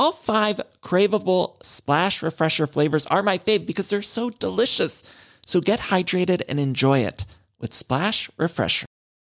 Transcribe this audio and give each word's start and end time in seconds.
All 0.00 0.12
five 0.12 0.58
craveable 0.80 1.62
Splash 1.62 2.22
Refresher 2.22 2.66
flavors 2.66 3.06
are 3.08 3.22
my 3.22 3.36
fave 3.36 3.66
because 3.66 3.90
they're 3.90 4.00
so 4.00 4.30
delicious. 4.30 5.04
So 5.44 5.60
get 5.60 5.78
hydrated 5.78 6.40
and 6.48 6.58
enjoy 6.58 7.00
it 7.00 7.26
with 7.58 7.74
Splash 7.74 8.30
Refresher. 8.38 8.86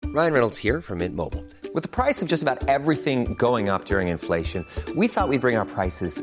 Ryan 0.04 0.32
Reynolds 0.32 0.58
here 0.58 0.80
from 0.80 0.98
Mint 0.98 1.16
Mobile. 1.16 1.44
With 1.74 1.82
the 1.82 1.88
price 1.88 2.22
of 2.22 2.28
just 2.28 2.44
about 2.44 2.68
everything 2.68 3.34
going 3.34 3.70
up 3.70 3.86
during 3.86 4.06
inflation, 4.06 4.64
we 4.94 5.08
thought 5.08 5.28
we'd 5.28 5.40
bring 5.40 5.56
our 5.56 5.64
prices 5.64 6.22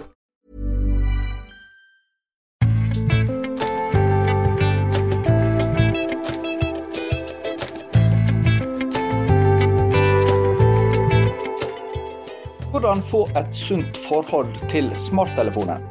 Hvordan 12.81 13.03
få 13.05 13.19
et 13.37 13.51
sunt 13.53 13.97
forhold 14.09 14.55
til 14.71 14.87
smarttelefonen. 14.97 15.83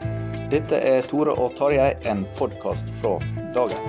Dette 0.51 0.75
er 0.75 1.05
Tore 1.07 1.37
og 1.39 1.53
Tarjei, 1.55 1.93
en 2.11 2.25
podkast 2.35 2.89
fra 2.99 3.13
dagen. 3.55 3.85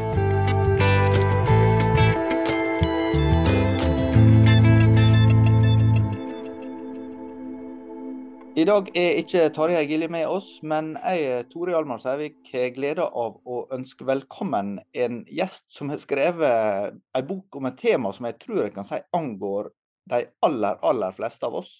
I 8.54 8.66
dag 8.70 8.92
er 8.94 9.18
ikke 9.24 9.48
Tarjei 9.56 9.88
Gilje 9.90 10.12
med 10.14 10.28
oss, 10.30 10.52
men 10.62 10.94
jeg, 11.02 11.48
Tore 11.50 11.74
Hjalmar 11.74 12.04
Sævik, 12.04 12.44
har 12.54 12.70
gleda 12.76 13.10
av 13.10 13.40
å 13.42 13.64
ønske 13.74 14.06
velkommen 14.06 14.76
en 14.94 15.24
gjest 15.26 15.74
som 15.74 15.90
har 15.90 15.98
skrevet 16.06 17.02
en 17.18 17.28
bok 17.34 17.58
om 17.58 17.72
et 17.72 17.82
tema 17.82 18.14
som 18.14 18.30
jeg 18.30 18.38
tror 18.46 18.68
jeg 18.68 18.78
kan 18.78 18.86
si 18.86 19.02
angår 19.18 19.74
de 20.14 20.22
aller, 20.46 20.78
aller 20.86 21.18
fleste 21.18 21.50
av 21.50 21.64
oss 21.64 21.80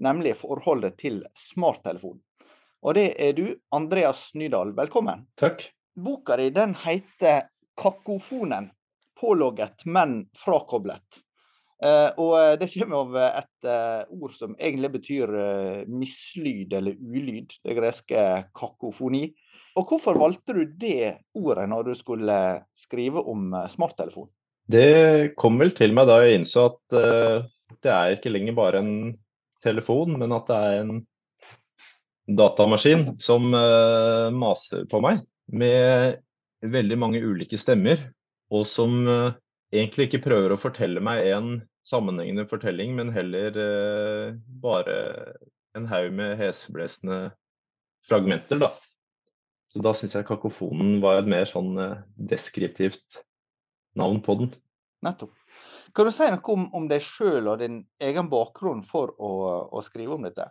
nemlig 0.00 0.34
forholdet 0.40 0.98
til 1.00 1.22
smarttelefon. 1.36 2.18
Og 2.80 2.96
det 2.96 3.12
er 3.20 3.34
du, 3.36 3.46
Andreas 3.76 4.30
Nydal. 4.34 4.72
Velkommen. 4.76 5.26
Takk. 5.40 5.66
Boka 5.96 6.36
di 6.36 6.50
den 6.50 6.74
heter 6.74 7.42
'Kakofonen 7.76 8.70
pålogget, 9.20 9.84
men 9.84 10.26
frakoblet'. 10.36 11.20
Eh, 11.82 12.10
og 12.20 12.58
det 12.60 12.68
kommer 12.74 12.96
av 12.96 13.16
et 13.16 13.68
eh, 13.68 14.02
ord 14.12 14.32
som 14.36 14.56
egentlig 14.58 14.90
betyr 14.98 15.30
eh, 15.40 15.86
mislyd 15.88 16.74
eller 16.76 16.96
ulyd, 17.00 17.54
det 17.64 17.76
greske 17.76 18.24
kakofoni. 18.56 19.30
Og 19.80 19.88
hvorfor 19.88 20.18
valgte 20.20 20.56
du 20.58 20.64
det 20.64 21.14
ordet 21.34 21.68
når 21.72 21.88
du 21.88 21.94
skulle 21.96 22.36
skrive 22.76 23.24
om 23.24 23.54
eh, 23.54 23.68
smarttelefon? 23.72 24.28
Det 24.70 25.32
kom 25.40 25.56
vel 25.60 25.72
til 25.76 25.96
meg 25.96 26.08
da 26.10 26.20
jeg 26.22 26.40
innså 26.40 26.68
at 26.68 27.00
eh, 27.00 27.48
det 27.80 27.92
er 27.96 28.16
ikke 28.16 28.32
lenger 28.32 28.58
bare 28.58 28.84
en 28.84 28.94
telefon, 29.64 30.16
men 30.20 30.32
at 30.34 30.48
det 30.50 30.58
er 30.58 30.82
en 30.84 31.00
datamaskin 32.36 33.16
som 33.22 33.50
uh, 33.54 34.30
maser 34.34 34.86
på 34.90 35.00
meg 35.02 35.22
med 35.50 36.20
veldig 36.60 36.98
mange 37.00 37.22
ulike 37.24 37.58
stemmer, 37.58 38.02
og 38.52 38.66
som 38.68 39.02
uh, 39.08 39.32
egentlig 39.74 40.08
ikke 40.08 40.24
prøver 40.28 40.54
å 40.54 40.60
fortelle 40.60 41.02
meg 41.02 41.26
en 41.32 41.50
sammenhengende 41.86 42.46
fortelling, 42.50 42.94
men 42.98 43.12
heller 43.14 43.56
uh, 43.56 44.36
bare 44.62 44.98
en 45.78 45.88
haug 45.90 46.12
med 46.14 46.36
heseblesende 46.40 47.30
fragmenter, 48.08 48.60
da. 48.62 48.72
Så 49.70 49.82
da 49.84 49.92
syns 49.94 50.16
jeg 50.16 50.26
kakofonen 50.26 50.98
var 51.02 51.20
et 51.20 51.28
mer 51.30 51.44
sånn 51.46 51.76
deskriptivt 52.18 53.20
navn 53.94 54.18
på 54.26 54.34
den. 54.40 54.48
Nettopp. 55.06 55.30
Kan 55.96 56.06
du 56.06 56.12
si 56.14 56.26
noe 56.30 56.54
om, 56.54 56.68
om 56.76 56.86
deg 56.90 57.02
sjøl 57.02 57.48
og 57.50 57.60
din 57.62 57.82
egen 58.02 58.28
bakgrunn 58.30 58.82
for 58.86 59.14
å, 59.18 59.30
å 59.74 59.82
skrive 59.84 60.16
om 60.16 60.26
dette? 60.26 60.46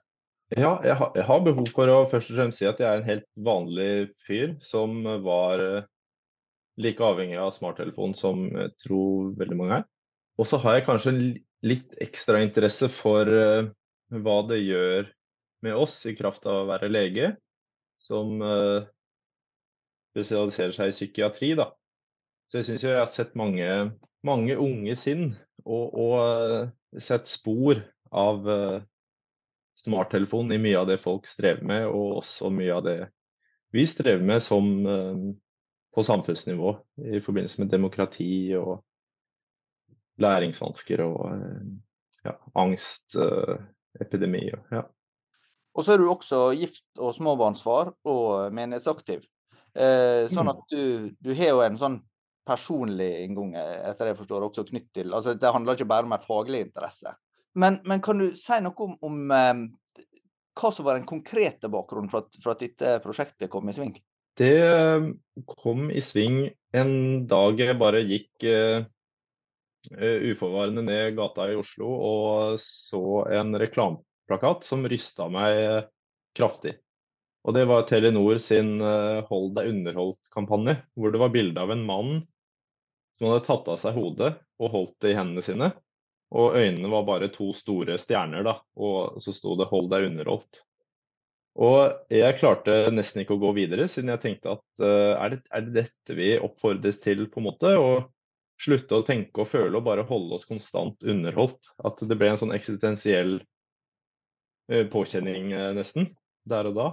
Ja, 0.57 0.79
jeg 0.81 0.95
har, 0.97 1.11
jeg 1.13 1.25
har 1.27 1.43
behov 1.45 1.69
for 1.75 1.91
å 1.93 1.99
først 2.09 2.31
og 2.33 2.39
fremst 2.39 2.61
si 2.61 2.65
at 2.65 2.79
jeg 2.81 2.89
er 2.89 3.01
en 3.01 3.09
helt 3.09 3.27
vanlig 3.45 3.91
fyr 4.25 4.55
som 4.65 5.03
var 5.21 5.61
eh, 5.61 5.89
like 6.81 7.03
avhengig 7.05 7.37
av 7.37 7.53
smarttelefon 7.53 8.15
som 8.17 8.47
jeg 8.47 8.73
tror 8.81 9.35
veldig 9.37 9.59
mange 9.59 9.79
er. 9.81 9.85
Og 10.39 10.47
så 10.49 10.57
har 10.63 10.79
jeg 10.79 10.87
kanskje 10.87 11.13
en 11.13 11.23
litt 11.67 11.95
ekstra 12.01 12.39
interesse 12.41 12.87
for 12.93 13.27
uh, 13.27 13.67
hva 14.23 14.37
det 14.47 14.61
gjør 14.63 15.09
med 15.67 15.75
oss 15.75 15.97
i 16.07 16.15
kraft 16.15 16.47
av 16.47 16.61
å 16.61 16.69
være 16.69 16.87
lege, 16.91 17.33
som 17.99 18.39
uh, 18.39 18.87
spesialiserer 20.13 20.71
seg 20.77 20.93
i 20.93 20.95
psykiatri, 20.95 21.51
da. 21.59 21.67
Så 22.49 22.61
jeg 22.61 22.69
syns 22.69 22.85
jo 22.85 22.93
jeg 22.93 23.01
har 23.03 23.11
sett 23.11 23.35
mange, 23.37 23.67
mange 24.25 24.57
unge 24.59 24.95
sinn, 24.99 25.35
og, 25.65 25.93
og 25.93 26.15
eh, 26.23 27.01
sett 27.03 27.29
spor 27.29 27.79
av 28.11 28.49
eh, 28.49 28.81
smarttelefon 29.79 30.51
i 30.51 30.59
mye 30.61 30.79
av 30.81 30.89
det 30.89 30.99
folk 31.03 31.27
strever 31.29 31.63
med, 31.63 31.87
og 31.87 32.19
også 32.23 32.51
mye 32.51 32.75
av 32.75 32.83
det 32.87 32.97
vi 33.75 33.85
strever 33.87 34.25
med 34.25 34.43
som 34.43 34.69
eh, 34.87 35.23
på 35.95 36.05
samfunnsnivå 36.05 36.73
i 37.15 37.21
forbindelse 37.23 37.61
med 37.61 37.71
demokrati 37.73 38.53
og 38.57 38.79
læringsvansker 40.19 41.01
og 41.05 41.21
ja, 42.25 42.33
angst, 42.59 43.15
epidemi. 44.03 44.49
og 44.53 44.75
Ja. 44.75 44.81
Og 45.73 45.85
så 45.85 45.93
er 45.93 46.01
du 46.01 46.09
også 46.11 46.41
gift 46.59 46.83
og 46.99 47.13
småbarnsfar 47.15 47.93
og 48.03 48.53
menighetsaktiv. 48.53 49.23
Eh, 49.73 50.27
sånn 50.27 50.49
Mm. 50.49 50.51
at 50.51 50.61
du, 50.73 51.09
du 51.23 51.33
har 51.33 51.53
jo 51.53 51.61
en 51.61 51.77
sånn 51.77 51.97
personlig 52.49 53.11
inngang, 53.23 53.53
eh, 53.53 53.79
etter 53.89 54.07
det 54.07 54.15
jeg 54.15 54.21
forstår, 54.23 54.49
også 54.49 54.67
knytt 54.71 54.89
til 54.97 55.13
Altså 55.13 55.37
det 55.37 55.53
handler 55.53 55.77
ikke 55.77 55.91
bare 55.93 56.09
om 56.09 56.17
en 56.17 56.25
faglig 56.25 56.65
interesse. 56.65 57.13
Men, 57.57 57.79
men 57.85 58.01
kan 58.01 58.19
du 58.21 58.29
si 58.37 58.59
noe 58.61 58.85
om, 58.85 58.95
om 59.05 59.33
eh, 59.33 59.63
hva 60.59 60.71
som 60.73 60.85
var 60.85 60.99
den 60.99 61.09
konkrete 61.09 61.71
bakgrunnen 61.71 62.11
for 62.11 62.25
at, 62.25 62.39
for 62.43 62.53
at 62.53 62.63
dette 62.63 62.99
prosjektet 63.03 63.51
kom 63.51 63.69
i 63.69 63.75
sving? 63.75 63.95
Det 64.39 64.53
eh, 64.63 65.09
kom 65.57 65.89
i 65.91 66.03
sving 66.03 66.43
en 66.77 66.93
dag 67.29 67.59
jeg 67.59 67.79
bare 67.79 68.05
gikk 68.05 68.45
eh, 68.47 68.85
uforvarende 69.89 70.83
ned 70.85 71.15
gata 71.17 71.47
i 71.49 71.57
Oslo 71.57 71.89
og 71.89 72.59
så 72.61 73.23
en 73.39 73.55
reklameplakat 73.57 74.67
som 74.67 74.85
rysta 74.91 75.29
meg 75.31 75.89
kraftig. 76.37 76.75
Og 77.47 77.55
det 77.55 77.63
var 77.69 77.85
Telenor 77.87 78.37
sin 78.43 78.81
Hold 79.29 79.53
deg 79.55 79.69
underholdt-kampanje, 79.71 80.75
hvor 80.99 81.13
det 81.13 81.21
var 81.21 81.31
bilde 81.31 81.63
av 81.63 81.71
en 81.71 81.85
mann 81.87 82.11
som 83.19 83.29
hadde 83.29 83.45
tatt 83.45 83.67
av 83.67 83.77
seg 83.81 83.97
hodet 83.99 84.33
og 84.59 84.73
holdt 84.73 84.95
det 85.03 85.13
i 85.13 85.17
hendene 85.17 85.43
sine. 85.43 85.69
Og 86.39 86.55
øynene 86.55 86.91
var 86.91 87.07
bare 87.07 87.31
to 87.33 87.51
store 87.57 87.97
stjerner, 87.99 88.45
da. 88.45 88.59
Og 88.77 89.19
så 89.21 89.33
sto 89.33 89.55
det 89.57 89.67
'Hold 89.67 89.89
deg 89.91 90.07
underholdt'. 90.11 90.61
Og 91.59 92.13
jeg 92.13 92.37
klarte 92.39 92.91
nesten 92.93 93.23
ikke 93.23 93.35
å 93.35 93.41
gå 93.41 93.51
videre, 93.57 93.89
siden 93.91 94.13
jeg 94.13 94.21
tenkte 94.23 94.53
at 94.53 94.83
uh, 94.83 95.17
er, 95.17 95.33
det, 95.33 95.39
er 95.51 95.65
det 95.65 95.73
dette 95.75 96.15
vi 96.15 96.37
oppfordres 96.37 97.01
til, 97.03 97.25
på 97.27 97.41
en 97.41 97.47
måte? 97.49 97.73
Og 97.75 98.07
slutte 98.59 98.99
å 98.99 99.05
tenke 99.07 99.43
og 99.43 99.49
føle 99.49 99.75
og 99.75 99.83
bare 99.83 100.05
holde 100.07 100.37
oss 100.37 100.47
konstant 100.47 101.03
underholdt. 101.03 101.73
At 101.83 101.99
det 101.99 102.15
ble 102.15 102.31
en 102.31 102.39
sånn 102.39 102.55
eksistensiell 102.55 103.39
uh, 104.71 104.85
påkjenning 104.93 105.51
uh, 105.51 105.73
nesten, 105.75 106.13
der 106.47 106.71
og 106.71 106.79
da. 106.79 106.87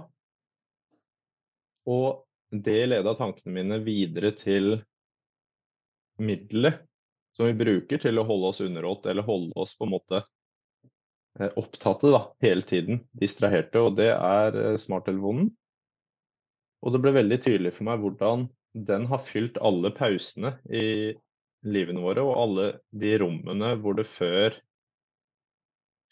Og 1.87 2.25
det 2.51 2.81
leda 2.89 3.13
tankene 3.15 3.53
mine 3.61 3.79
videre 3.85 4.33
til 4.35 4.81
middelet 6.17 6.81
som 7.37 7.45
vi 7.45 7.53
bruker 7.53 8.01
til 8.01 8.17
å 8.17 8.25
holde 8.25 8.49
oss 8.49 8.63
underholdt, 8.65 9.05
eller 9.05 9.25
holde 9.27 9.53
oss 9.61 9.75
på 9.77 9.85
en 9.85 9.93
måte 9.93 10.23
eh, 11.39 11.51
opptatte 11.53 12.09
da, 12.09 12.23
hele 12.41 12.65
tiden, 12.65 13.03
distraherte, 13.13 13.83
og 13.85 13.99
det 13.99 14.09
er 14.15 14.57
eh, 14.57 14.77
smarttelefonen. 14.81 15.51
Og 16.81 16.93
det 16.93 17.01
ble 17.03 17.13
veldig 17.13 17.39
tydelig 17.45 17.75
for 17.77 17.89
meg 17.89 18.01
hvordan 18.01 18.47
den 18.87 19.05
har 19.11 19.25
fylt 19.29 19.57
alle 19.61 19.93
pausene 19.93 20.55
i 20.65 21.13
livene 21.67 22.01
våre, 22.01 22.25
og 22.25 22.41
alle 22.41 22.67
de 22.89 23.13
rommene 23.21 23.75
hvor 23.83 23.97
det 23.97 24.09
før 24.09 24.57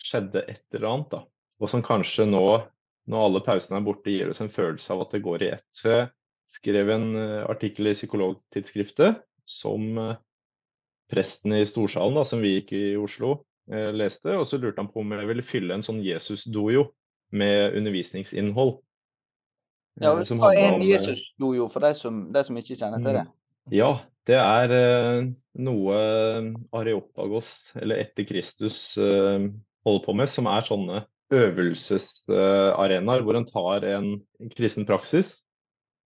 skjedde 0.06 0.46
et 0.46 0.64
eller 0.78 0.90
annet. 0.92 1.12
da. 1.18 1.26
Og 1.62 1.72
som 1.72 1.86
kanskje 1.86 2.30
nå, 2.30 2.46
når 3.10 3.30
alle 3.30 3.46
pausene 3.46 3.82
er 3.82 3.86
borte, 3.86 4.14
gir 4.14 4.30
oss 4.30 4.46
en 4.46 4.54
følelse 4.54 4.94
av 4.94 5.08
at 5.08 5.18
det 5.18 5.26
går 5.26 5.46
i 5.46 5.54
ett. 5.58 5.70
Så 5.74 5.90
jeg 5.90 6.10
skrev 6.60 6.94
en 6.94 7.16
eh, 7.18 7.46
artikkel 7.50 7.90
i 7.90 7.98
Psykologtidsskriftet 7.98 9.26
som 9.46 10.16
presten 11.12 11.54
i 11.54 11.66
Storsalen, 11.66 12.18
da, 12.18 12.26
som 12.26 12.42
vi 12.42 12.56
gikk 12.58 12.74
i 12.76 12.86
Oslo, 12.98 13.38
eh, 13.72 13.92
leste. 13.94 14.34
Og 14.40 14.48
så 14.50 14.60
lurte 14.62 14.82
han 14.82 14.92
på 14.92 15.04
om 15.04 15.14
jeg 15.16 15.30
ville 15.30 15.46
fylle 15.46 15.78
en 15.78 15.86
sånn 15.86 16.02
Jesus-dojo 16.06 16.90
med 17.36 17.78
undervisningsinnhold. 17.80 18.78
Ja, 20.02 20.12
eh, 20.18 20.34
Hva 20.36 20.52
er 20.54 20.74
en 20.74 20.82
eh, 20.82 20.92
Jesus-dojo 20.96 21.70
for 21.72 21.86
de 21.86 21.94
som, 21.98 22.26
de 22.34 22.44
som 22.46 22.60
ikke 22.60 22.78
kjenner 22.80 23.04
til 23.04 23.22
det? 23.22 23.26
Ja, 23.74 23.92
det 24.30 24.38
er 24.42 24.76
eh, 24.76 25.30
noe 25.66 26.00
Areopagos, 26.76 27.52
eller 27.78 28.04
etter 28.04 28.28
Kristus, 28.30 28.80
eh, 28.98 29.50
holder 29.86 30.06
på 30.06 30.18
med, 30.18 30.32
som 30.34 30.50
er 30.50 30.66
sånne 30.66 31.06
øvelsesarenaer 31.34 33.24
hvor 33.26 33.38
en 33.38 33.48
tar 33.50 33.86
en 33.90 34.12
kristen 34.54 34.86
praksis 34.86 35.32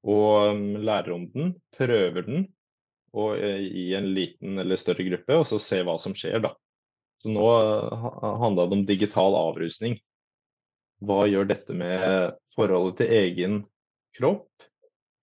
og 0.08 0.54
um, 0.56 0.78
lærer 0.80 1.12
om 1.12 1.26
den, 1.34 1.50
prøver 1.76 2.24
den, 2.24 2.46
og 3.14 3.38
eh, 3.38 3.64
i 3.66 3.86
en 3.98 4.12
liten 4.16 4.60
eller 4.62 4.80
større 4.80 5.06
gruppe, 5.08 5.38
og 5.42 5.48
så 5.50 5.60
se 5.62 5.82
hva 5.86 5.98
som 6.02 6.16
skjer, 6.18 6.42
da. 6.44 6.54
Så 7.20 7.32
nå 7.34 7.48
handla 8.40 8.68
det 8.70 8.78
om 8.78 8.86
digital 8.88 9.36
avrusning. 9.36 9.98
Hva 11.04 11.26
gjør 11.28 11.50
dette 11.50 11.76
med 11.76 12.36
forholdet 12.56 13.02
til 13.02 13.16
egen 13.18 13.58
kropp, 14.16 14.48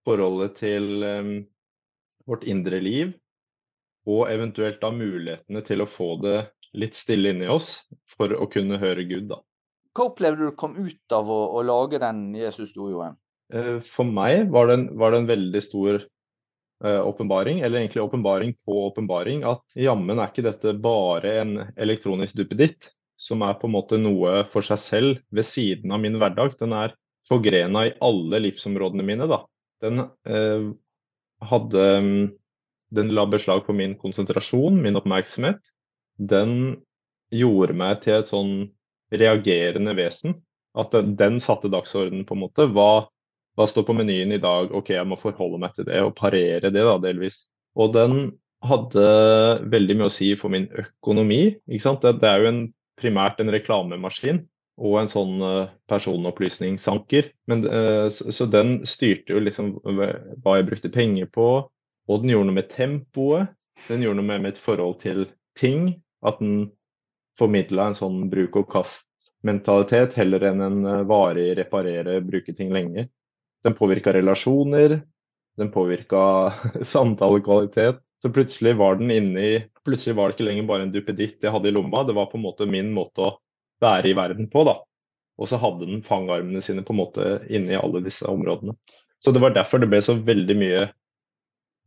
forholdet 0.05 0.59
til 0.61 1.03
um, 1.03 1.31
vårt 2.29 2.45
indre 2.49 2.79
liv, 2.81 3.15
og 4.07 4.29
eventuelt 4.31 4.79
da 4.81 4.91
mulighetene 4.93 5.63
til 5.67 5.83
å 5.83 5.89
få 5.89 6.13
det 6.21 6.37
litt 6.77 6.95
stille 6.97 7.33
inni 7.33 7.49
oss 7.51 7.73
for 8.13 8.31
å 8.33 8.47
kunne 8.51 8.79
høre 8.81 9.05
Gud, 9.09 9.27
da. 9.31 9.41
Hva 9.97 10.11
opplevde 10.11 10.51
du 10.51 10.57
kom 10.57 10.75
ut 10.77 11.15
av 11.15 11.29
å, 11.33 11.39
å 11.57 11.63
lage 11.65 11.99
den 12.01 12.29
Jesus-storjoen? 12.37 13.17
Eh, 13.53 13.77
for 13.95 14.05
meg 14.05 14.51
var 14.53 14.69
det 14.69 14.77
en, 14.77 14.87
var 14.99 15.13
det 15.13 15.23
en 15.23 15.31
veldig 15.31 15.63
stor 15.65 16.03
åpenbaring, 16.83 17.59
eller 17.59 17.79
egentlig 17.79 18.03
åpenbaring 18.03 18.51
på 18.65 18.75
åpenbaring, 18.87 19.41
at 19.49 19.63
jammen 19.73 20.19
er 20.19 20.29
ikke 20.29 20.45
dette 20.45 20.75
bare 20.77 21.31
en 21.41 21.55
elektronisk 21.73 22.37
duppeditt 22.37 22.91
som 23.17 23.41
er 23.41 23.57
på 23.57 23.65
en 23.67 23.73
måte 23.73 23.97
noe 23.97 24.43
for 24.53 24.65
seg 24.65 24.81
selv 24.83 25.21
ved 25.33 25.47
siden 25.49 25.93
av 25.93 26.03
min 26.03 26.19
hverdag. 26.21 26.53
Den 26.59 26.75
er 26.77 26.93
forgrena 27.27 27.87
i 27.87 27.95
alle 28.03 28.41
livsområdene 28.45 29.05
mine. 29.05 29.27
da. 29.27 29.41
Den 29.81 30.05
eh, 30.05 30.67
hadde 31.49 31.87
Den 32.89 33.09
la 33.11 33.25
beslag 33.27 33.65
på 33.65 33.73
min 33.75 33.97
konsentrasjon, 33.99 34.77
min 34.79 34.95
oppmerksomhet. 34.95 35.59
Den 36.15 36.77
gjorde 37.35 37.73
meg 37.75 37.99
til 38.05 38.13
et 38.15 38.29
sånn 38.31 38.53
reagerende 39.11 39.91
vesen. 39.97 40.37
At 40.77 40.93
den, 40.95 41.17
den 41.19 41.41
satte 41.43 41.67
dagsordenen, 41.67 42.23
på 42.23 42.37
en 42.37 42.45
måte. 42.45 42.69
Hva 42.71 43.09
hva 43.57 43.65
står 43.69 43.87
på 43.87 43.95
menyen 43.97 44.35
i 44.35 44.41
dag? 44.41 44.69
OK, 44.75 44.91
jeg 44.93 45.07
må 45.09 45.17
forholde 45.19 45.59
meg 45.61 45.73
til 45.75 45.87
det 45.87 46.01
og 46.05 46.13
parere 46.17 46.69
det, 46.69 46.83
da, 46.85 46.97
delvis. 47.01 47.39
Og 47.77 47.93
den 47.95 48.19
hadde 48.65 49.05
veldig 49.69 49.97
mye 49.97 50.09
å 50.09 50.13
si 50.13 50.31
for 50.37 50.53
min 50.53 50.67
økonomi. 50.77 51.57
ikke 51.69 51.85
sant? 51.85 52.05
Det, 52.05 52.19
det 52.21 52.29
er 52.29 52.43
jo 52.43 52.51
en, 52.51 52.61
primært 52.97 53.41
en 53.41 53.53
reklamemaskin 53.53 54.43
og 54.77 54.95
en 55.01 55.09
sånn 55.09 55.41
uh, 55.41 55.73
personopplysningsanker. 55.89 57.31
Men, 57.49 57.65
uh, 57.65 58.05
så, 58.13 58.29
så, 58.33 58.47
den 58.49 58.79
styrte 58.89 59.33
jo 59.33 59.41
liksom 59.41 59.75
hva 59.81 60.57
jeg 60.57 60.69
brukte 60.69 60.93
penger 60.93 61.29
på, 61.33 61.49
og 62.07 62.23
den 62.23 62.33
gjorde 62.33 62.51
noe 62.51 62.59
med 62.59 62.71
tempoet. 62.73 63.53
Den 63.87 64.05
gjorde 64.05 64.21
noe 64.21 64.31
med 64.31 64.45
mitt 64.47 64.61
forhold 64.61 64.99
til 65.01 65.25
ting. 65.57 65.95
At 66.25 66.41
den 66.41 66.71
formidla 67.37 67.89
en 67.89 67.97
sånn 67.97 68.23
bruk 68.31 68.57
og 68.57 68.69
kast-mentalitet 68.73 70.15
heller 70.17 70.45
enn 70.49 70.63
en 70.65 70.79
uh, 70.85 71.03
varig 71.09 71.51
reparere, 71.57 72.21
bruke 72.25 72.53
ting 72.57 72.73
lenge. 72.73 73.09
Den 73.67 73.75
påvirka 73.75 74.13
relasjoner, 74.15 75.01
den 75.59 75.71
påvirka 75.73 76.21
samtalekvalitet. 76.93 77.99
Så 78.21 78.31
plutselig 78.33 78.77
var 78.79 78.95
den 78.97 79.11
inne 79.13 79.41
i 79.45 79.57
Plutselig 79.85 80.17
var 80.17 80.27
det 80.27 80.35
ikke 80.35 80.47
lenger 80.49 80.65
bare 80.67 80.83
en 80.83 80.89
duppeditt 80.91 81.43
jeg 81.45 81.51
hadde 81.53 81.69
i 81.69 81.71
lomma, 81.71 82.01
det 82.03 82.15
var 82.17 82.25
på 82.27 82.35
en 82.35 82.43
måte 82.43 82.65
min 82.67 82.89
måte 82.91 83.23
å 83.23 83.35
være 83.79 84.09
i 84.09 84.15
verden 84.17 84.49
på, 84.51 84.65
da. 84.67 84.73
Og 85.39 85.47
så 85.47 85.59
hadde 85.61 85.87
den 85.87 86.01
fangarmene 86.03 86.59
sine 86.65 86.83
på 86.83 86.91
en 86.91 86.99
måte 86.99 87.27
inne 87.47 87.71
i 87.71 87.77
alle 87.79 88.01
disse 88.03 88.27
områdene. 88.27 88.75
Så 89.23 89.31
det 89.31 89.39
var 89.39 89.55
derfor 89.55 89.79
det 89.79 89.87
ble 89.87 90.01
så 90.03 90.17
veldig 90.27 90.57
mye 90.59 90.81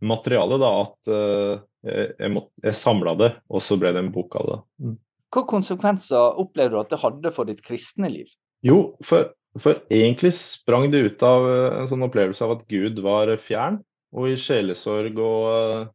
materiale, 0.00 0.56
da, 0.62 0.71
at 0.87 1.12
uh, 1.12 1.61
jeg, 1.85 2.33
måtte, 2.33 2.55
jeg 2.65 2.79
samla 2.79 3.15
det, 3.21 3.31
og 3.53 3.65
så 3.67 3.76
ble 3.83 3.93
det 3.93 4.00
en 4.06 4.12
bok 4.15 4.38
av 4.41 4.49
det. 4.49 4.59
Mm. 4.87 4.97
Hva 5.31 5.44
konsekvenser 5.53 6.41
opplevde 6.43 6.75
du 6.75 6.81
at 6.81 6.94
det 6.94 7.03
hadde 7.05 7.35
for 7.37 7.53
ditt 7.53 7.61
kristne 7.67 8.09
liv? 8.11 8.33
Jo, 8.67 8.97
for 9.06 9.29
for 9.58 9.81
egentlig 9.91 10.35
sprang 10.37 10.91
det 10.91 10.99
ut 10.99 11.23
av 11.26 11.47
eh, 11.50 11.79
en 11.81 11.88
sånn 11.91 12.06
opplevelse 12.06 12.44
av 12.47 12.58
at 12.58 12.67
Gud 12.70 13.00
var 13.02 13.32
fjern. 13.43 13.81
Og 14.14 14.31
i 14.31 14.38
sjelesorg 14.38 15.19
og, 15.23 15.49
eh, 15.55 15.88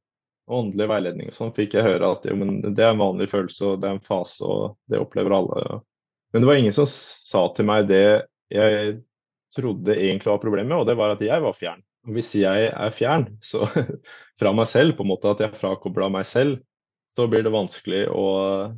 åndelig 0.56 0.88
veiledning 0.92 1.31
og 1.31 1.36
sånn 1.36 1.56
fikk 1.56 1.74
jeg 1.74 1.88
høre 1.88 2.12
at 2.13 2.25
jo, 2.30 2.36
det 2.38 2.84
er 2.84 2.92
en 2.92 3.02
vanlig 3.02 3.31
følelse 3.31 3.66
og 3.66 3.80
det 3.81 3.90
er 3.90 3.96
en 3.98 4.06
fase 4.06 4.46
og 4.46 4.75
det 4.92 5.00
opplever 5.02 5.34
alle. 5.34 5.80
Men 6.34 6.44
det 6.44 6.50
var 6.50 6.60
ingen 6.60 6.75
som 6.75 6.88
sa 6.90 7.48
til 7.56 7.66
meg 7.66 7.88
det 7.90 8.06
jeg 8.54 9.00
trodde 9.56 9.96
egentlig 9.96 10.30
var 10.30 10.44
problemet, 10.44 10.78
og 10.78 10.86
det 10.90 10.98
var 11.00 11.16
at 11.16 11.24
jeg 11.24 11.42
var 11.42 11.56
fjern. 11.57 11.81
Hvis 12.13 12.36
jeg 12.38 12.68
er 12.69 12.94
fjern 12.94 13.30
så, 13.42 13.66
fra 14.40 14.52
meg 14.54 14.69
selv, 14.69 14.98
på 14.98 15.06
en 15.06 15.13
måte 15.16 15.31
at 15.31 15.42
jeg 15.42 15.57
frakobla 15.57 16.12
meg 16.13 16.28
selv, 16.30 16.60
så 17.16 17.25
blir 17.31 17.46
det 17.46 17.56
vanskelig 17.56 18.04
å, 18.12 18.25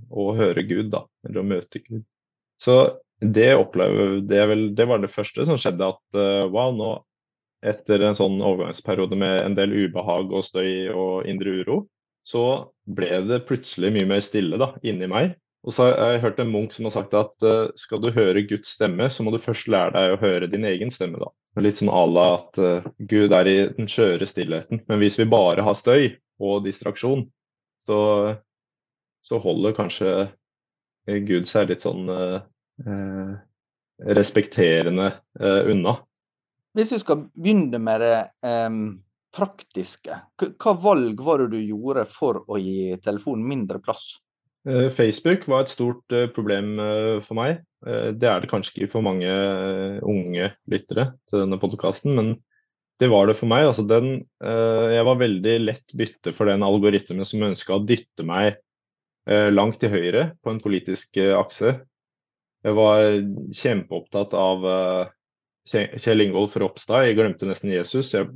å 0.08 0.28
høre 0.38 0.64
Gud, 0.70 0.92
da, 0.94 1.04
eller 1.26 1.42
å 1.42 1.50
møte 1.50 1.82
Gud. 1.82 2.06
Så 2.62 2.78
det, 3.20 3.56
opplever, 3.56 4.20
det, 4.22 4.46
vel, 4.50 4.64
det, 4.76 4.86
var 4.86 5.02
det 5.02 5.14
første 5.14 5.46
som 5.48 5.58
skjedde. 5.60 5.90
At 5.96 6.18
uh, 6.20 6.46
wow, 6.54 6.74
nå 6.76 6.92
etter 7.66 8.04
en 8.06 8.18
sånn 8.18 8.38
overgangsperiode 8.46 9.18
med 9.18 9.40
en 9.42 9.56
del 9.58 9.74
ubehag 9.74 10.30
og 10.30 10.46
støy 10.46 10.92
og 10.94 11.26
indre 11.30 11.56
uro, 11.64 11.80
så 12.28 12.44
ble 12.86 13.24
det 13.26 13.46
plutselig 13.48 13.90
mye 13.96 14.10
mer 14.10 14.22
stille 14.22 14.60
da, 14.62 14.74
inni 14.86 15.10
meg. 15.10 15.34
Og 15.68 15.74
så 15.74 15.88
har 15.88 16.14
jeg 16.14 16.24
hørt 16.24 16.38
en 16.40 16.52
munk 16.54 16.76
som 16.76 16.86
har 16.88 16.94
sagt 16.94 17.16
at 17.18 17.46
uh, 17.48 17.72
skal 17.80 18.02
du 18.04 18.12
høre 18.14 18.46
Guds 18.48 18.76
stemme, 18.78 19.10
så 19.12 19.26
må 19.26 19.34
du 19.34 19.42
først 19.42 19.70
lære 19.72 19.96
deg 19.96 20.14
å 20.14 20.22
høre 20.22 20.52
din 20.52 20.68
egen 20.70 20.94
stemme. 20.94 21.20
da. 21.20 21.32
Litt 21.64 21.82
sånn 21.82 21.92
à 21.92 22.04
la 22.08 22.28
at 22.38 22.60
uh, 22.62 22.90
Gud 23.10 23.34
er 23.36 23.50
i 23.50 23.58
den 23.76 23.90
skjøre 23.92 24.28
stillheten. 24.30 24.84
Men 24.88 25.02
hvis 25.02 25.18
vi 25.20 25.28
bare 25.28 25.66
har 25.66 25.76
støy 25.76 26.14
og 26.38 26.62
distraksjon, 26.68 27.26
så, 27.88 28.00
så 29.26 29.42
holder 29.42 29.76
kanskje 29.76 30.14
Gud 31.28 31.48
seg 31.50 31.72
litt 31.72 31.88
sånn 31.88 32.12
uh, 32.12 32.46
respekterende 33.98 35.12
eh, 35.40 35.72
unna. 35.72 35.98
Hvis 36.78 36.94
du 36.94 37.02
skal 37.02 37.26
begynne 37.34 37.80
med 37.82 38.04
det 38.04 38.18
eh, 38.46 38.78
praktiske, 39.38 40.22
hva 40.38 40.74
valg 40.82 41.22
var 41.24 41.44
det 41.44 41.58
du 41.58 41.62
gjorde 41.62 42.06
for 42.10 42.44
å 42.46 42.60
gi 42.62 42.98
telefonen 43.04 43.48
mindre 43.50 43.82
plass? 43.84 44.18
Eh, 44.68 44.90
Facebook 44.94 45.48
var 45.50 45.66
et 45.66 45.74
stort 45.74 46.18
problem 46.36 46.76
for 47.26 47.40
meg. 47.40 47.64
Det 47.88 48.26
er 48.26 48.42
det 48.42 48.50
kanskje 48.50 48.74
ikke 48.74 48.96
for 48.96 49.06
mange 49.06 49.30
unge 50.02 50.48
lyttere 50.70 51.12
til 51.30 51.44
denne 51.44 51.60
podkasten, 51.62 52.16
men 52.18 52.32
det 52.98 53.12
var 53.12 53.30
det 53.30 53.36
for 53.38 53.50
meg. 53.50 53.68
Altså 53.70 53.84
den, 53.86 54.24
jeg 54.42 55.06
var 55.06 55.20
veldig 55.22 55.54
lett 55.62 55.94
bytte 55.94 56.34
for 56.34 56.50
den 56.50 56.66
algoritmen 56.66 57.28
som 57.30 57.46
ønska 57.46 57.76
å 57.76 57.84
dytte 57.86 58.26
meg 58.26 58.58
langt 59.54 59.78
til 59.84 59.94
høyre 59.94 60.24
på 60.42 60.50
en 60.50 60.64
politisk 60.64 61.22
akse. 61.38 61.76
Jeg 62.66 62.76
var 62.78 63.06
kjempeopptatt 63.56 64.34
av 64.38 64.66
uh, 64.66 65.14
Kjell 65.68 66.26
Ingolf 66.26 66.58
Ropstad. 66.58 67.08
Jeg 67.08 67.18
glemte 67.20 67.50
nesten 67.50 67.72
Jesus. 67.74 68.14
Jeg, 68.16 68.30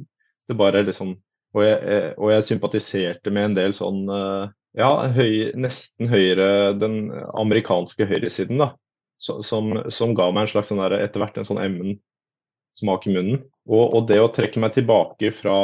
det 0.49 0.57
bare 0.59 0.83
liksom, 0.85 1.15
og, 1.55 1.63
jeg, 1.65 2.11
og 2.17 2.33
jeg 2.33 2.47
sympatiserte 2.51 3.33
med 3.33 3.49
en 3.49 3.57
del 3.57 3.75
sånn 3.75 4.03
uh, 4.11 4.51
ja, 4.77 4.91
høy, 5.11 5.51
nesten 5.59 6.07
høyere 6.11 6.77
Den 6.79 7.09
amerikanske 7.11 8.07
høyresiden, 8.07 8.61
da. 8.61 8.73
Som, 9.21 9.75
som, 9.93 10.15
ga 10.17 10.31
meg 10.33 10.47
en 10.47 10.49
slags 10.55 10.71
sånn 10.71 10.79
der, 10.81 10.95
etter 11.03 11.21
hvert 11.21 11.35
en 11.37 11.45
sånn 11.45 11.59
emmen-smak 11.61 13.03
i 13.05 13.11
munnen. 13.13 13.43
Og, 13.69 13.83
og, 13.83 14.07
det 14.09 14.17
å 14.17 14.31
trekke 14.33 14.63
meg 14.63 14.73
tilbake 14.73 15.29
fra 15.37 15.57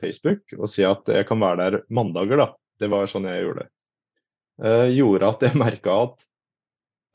Facebook 0.00 0.56
og 0.56 0.66
si 0.72 0.82
at 0.82 1.06
jeg 1.06 1.28
kan 1.28 1.38
være 1.38 1.60
der 1.60 1.76
mandager, 1.94 2.42
da. 2.42 2.48
det 2.82 2.90
var 2.90 3.06
sånn 3.10 3.28
jeg 3.30 3.44
gjorde 3.44 3.62
det. 3.62 3.70
Uh, 4.58 4.88
gjorde 4.90 5.30
at 5.30 5.46
jeg 5.46 5.60
merka 5.62 6.00
at, 6.08 6.26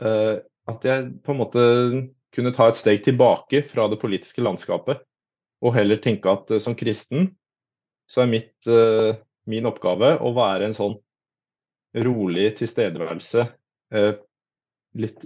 uh, 0.08 0.38
at 0.72 0.86
jeg 0.88 1.10
på 1.24 1.34
en 1.34 1.40
måte 1.42 1.64
kunne 2.34 2.54
ta 2.56 2.70
et 2.70 2.80
steg 2.80 3.04
tilbake 3.06 3.64
fra 3.70 3.88
det 3.92 4.00
politiske 4.02 4.44
landskapet. 4.44 5.02
Og 5.64 5.76
heller 5.76 6.02
tenke 6.04 6.32
at 6.32 6.52
uh, 6.52 6.60
som 6.64 6.78
kristen 6.78 7.32
så 8.12 8.26
er 8.26 8.30
mitt, 8.30 8.68
min 9.50 9.66
oppgave 9.66 10.10
å 10.22 10.34
være 10.36 10.68
en 10.68 10.76
sånn 10.76 10.98
rolig 12.04 12.50
tilstedeværelse 12.60 13.46
litt 15.00 15.24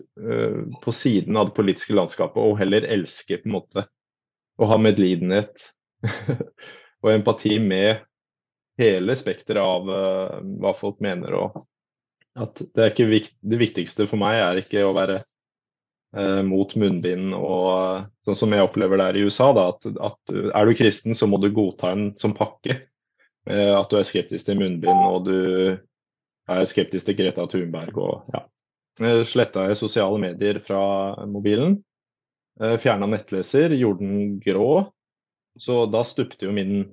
på 0.83 0.93
siden 0.93 1.39
av 1.41 1.49
det 1.49 1.55
politiske 1.57 1.95
landskapet, 1.97 2.37
og 2.37 2.61
heller 2.61 2.85
elske 2.85 3.39
på 3.41 3.49
en 3.49 3.55
måte 3.55 3.83
å 4.61 4.69
ha 4.69 4.77
medlidenhet 4.79 5.65
og 7.01 7.09
empati 7.11 7.57
med 7.59 8.05
hele 8.79 9.17
spekteret 9.17 9.65
av 9.65 9.89
hva 10.61 10.75
folk 10.77 11.01
mener. 11.03 11.33
og 11.33 11.57
at 12.37 12.61
det, 12.61 12.85
er 12.85 13.09
vikt, 13.09 13.33
det 13.41 13.59
viktigste 13.61 14.07
for 14.09 14.19
meg 14.21 14.39
er 14.41 14.61
ikke 14.61 14.83
å 14.85 14.93
være 14.95 15.21
eh, 15.21 16.43
mot 16.45 16.73
munnbind 16.79 17.33
og 17.37 18.07
sånn 18.25 18.39
som 18.39 18.53
jeg 18.53 18.67
opplever 18.67 18.99
det 18.99 19.07
her 19.09 19.19
i 19.19 19.25
USA. 19.27 19.49
Da, 19.57 19.69
at, 19.73 19.89
at, 20.09 20.35
er 20.51 20.69
du 20.69 20.75
kristen, 20.77 21.17
så 21.17 21.29
må 21.29 21.41
du 21.41 21.49
godta 21.55 21.93
en 21.95 22.11
som 22.21 22.35
pakke. 22.37 22.81
Eh, 23.49 23.73
at 23.73 23.89
du 23.91 23.97
er 23.99 24.07
skeptisk 24.07 24.49
til 24.49 24.59
munnbind 24.59 25.03
og 25.07 25.27
du 25.29 25.39
er 26.47 26.69
skeptisk 26.69 27.09
til 27.09 27.17
Greta 27.19 27.47
Thunberg. 27.49 27.97
og 27.97 28.35
ja. 28.35 28.45
Sletta 29.27 29.67
jeg 29.67 29.77
sosiale 29.77 30.17
medier 30.17 30.57
fra 30.65 30.81
mobilen. 31.29 31.75
Fjerna 32.57 33.05
nettleser, 33.05 33.75
gjorde 33.77 34.01
den 34.01 34.39
grå. 34.41 34.87
Så 35.61 35.83
da 35.93 36.01
stupte 36.07 36.47
jo 36.47 36.53
min 36.55 36.87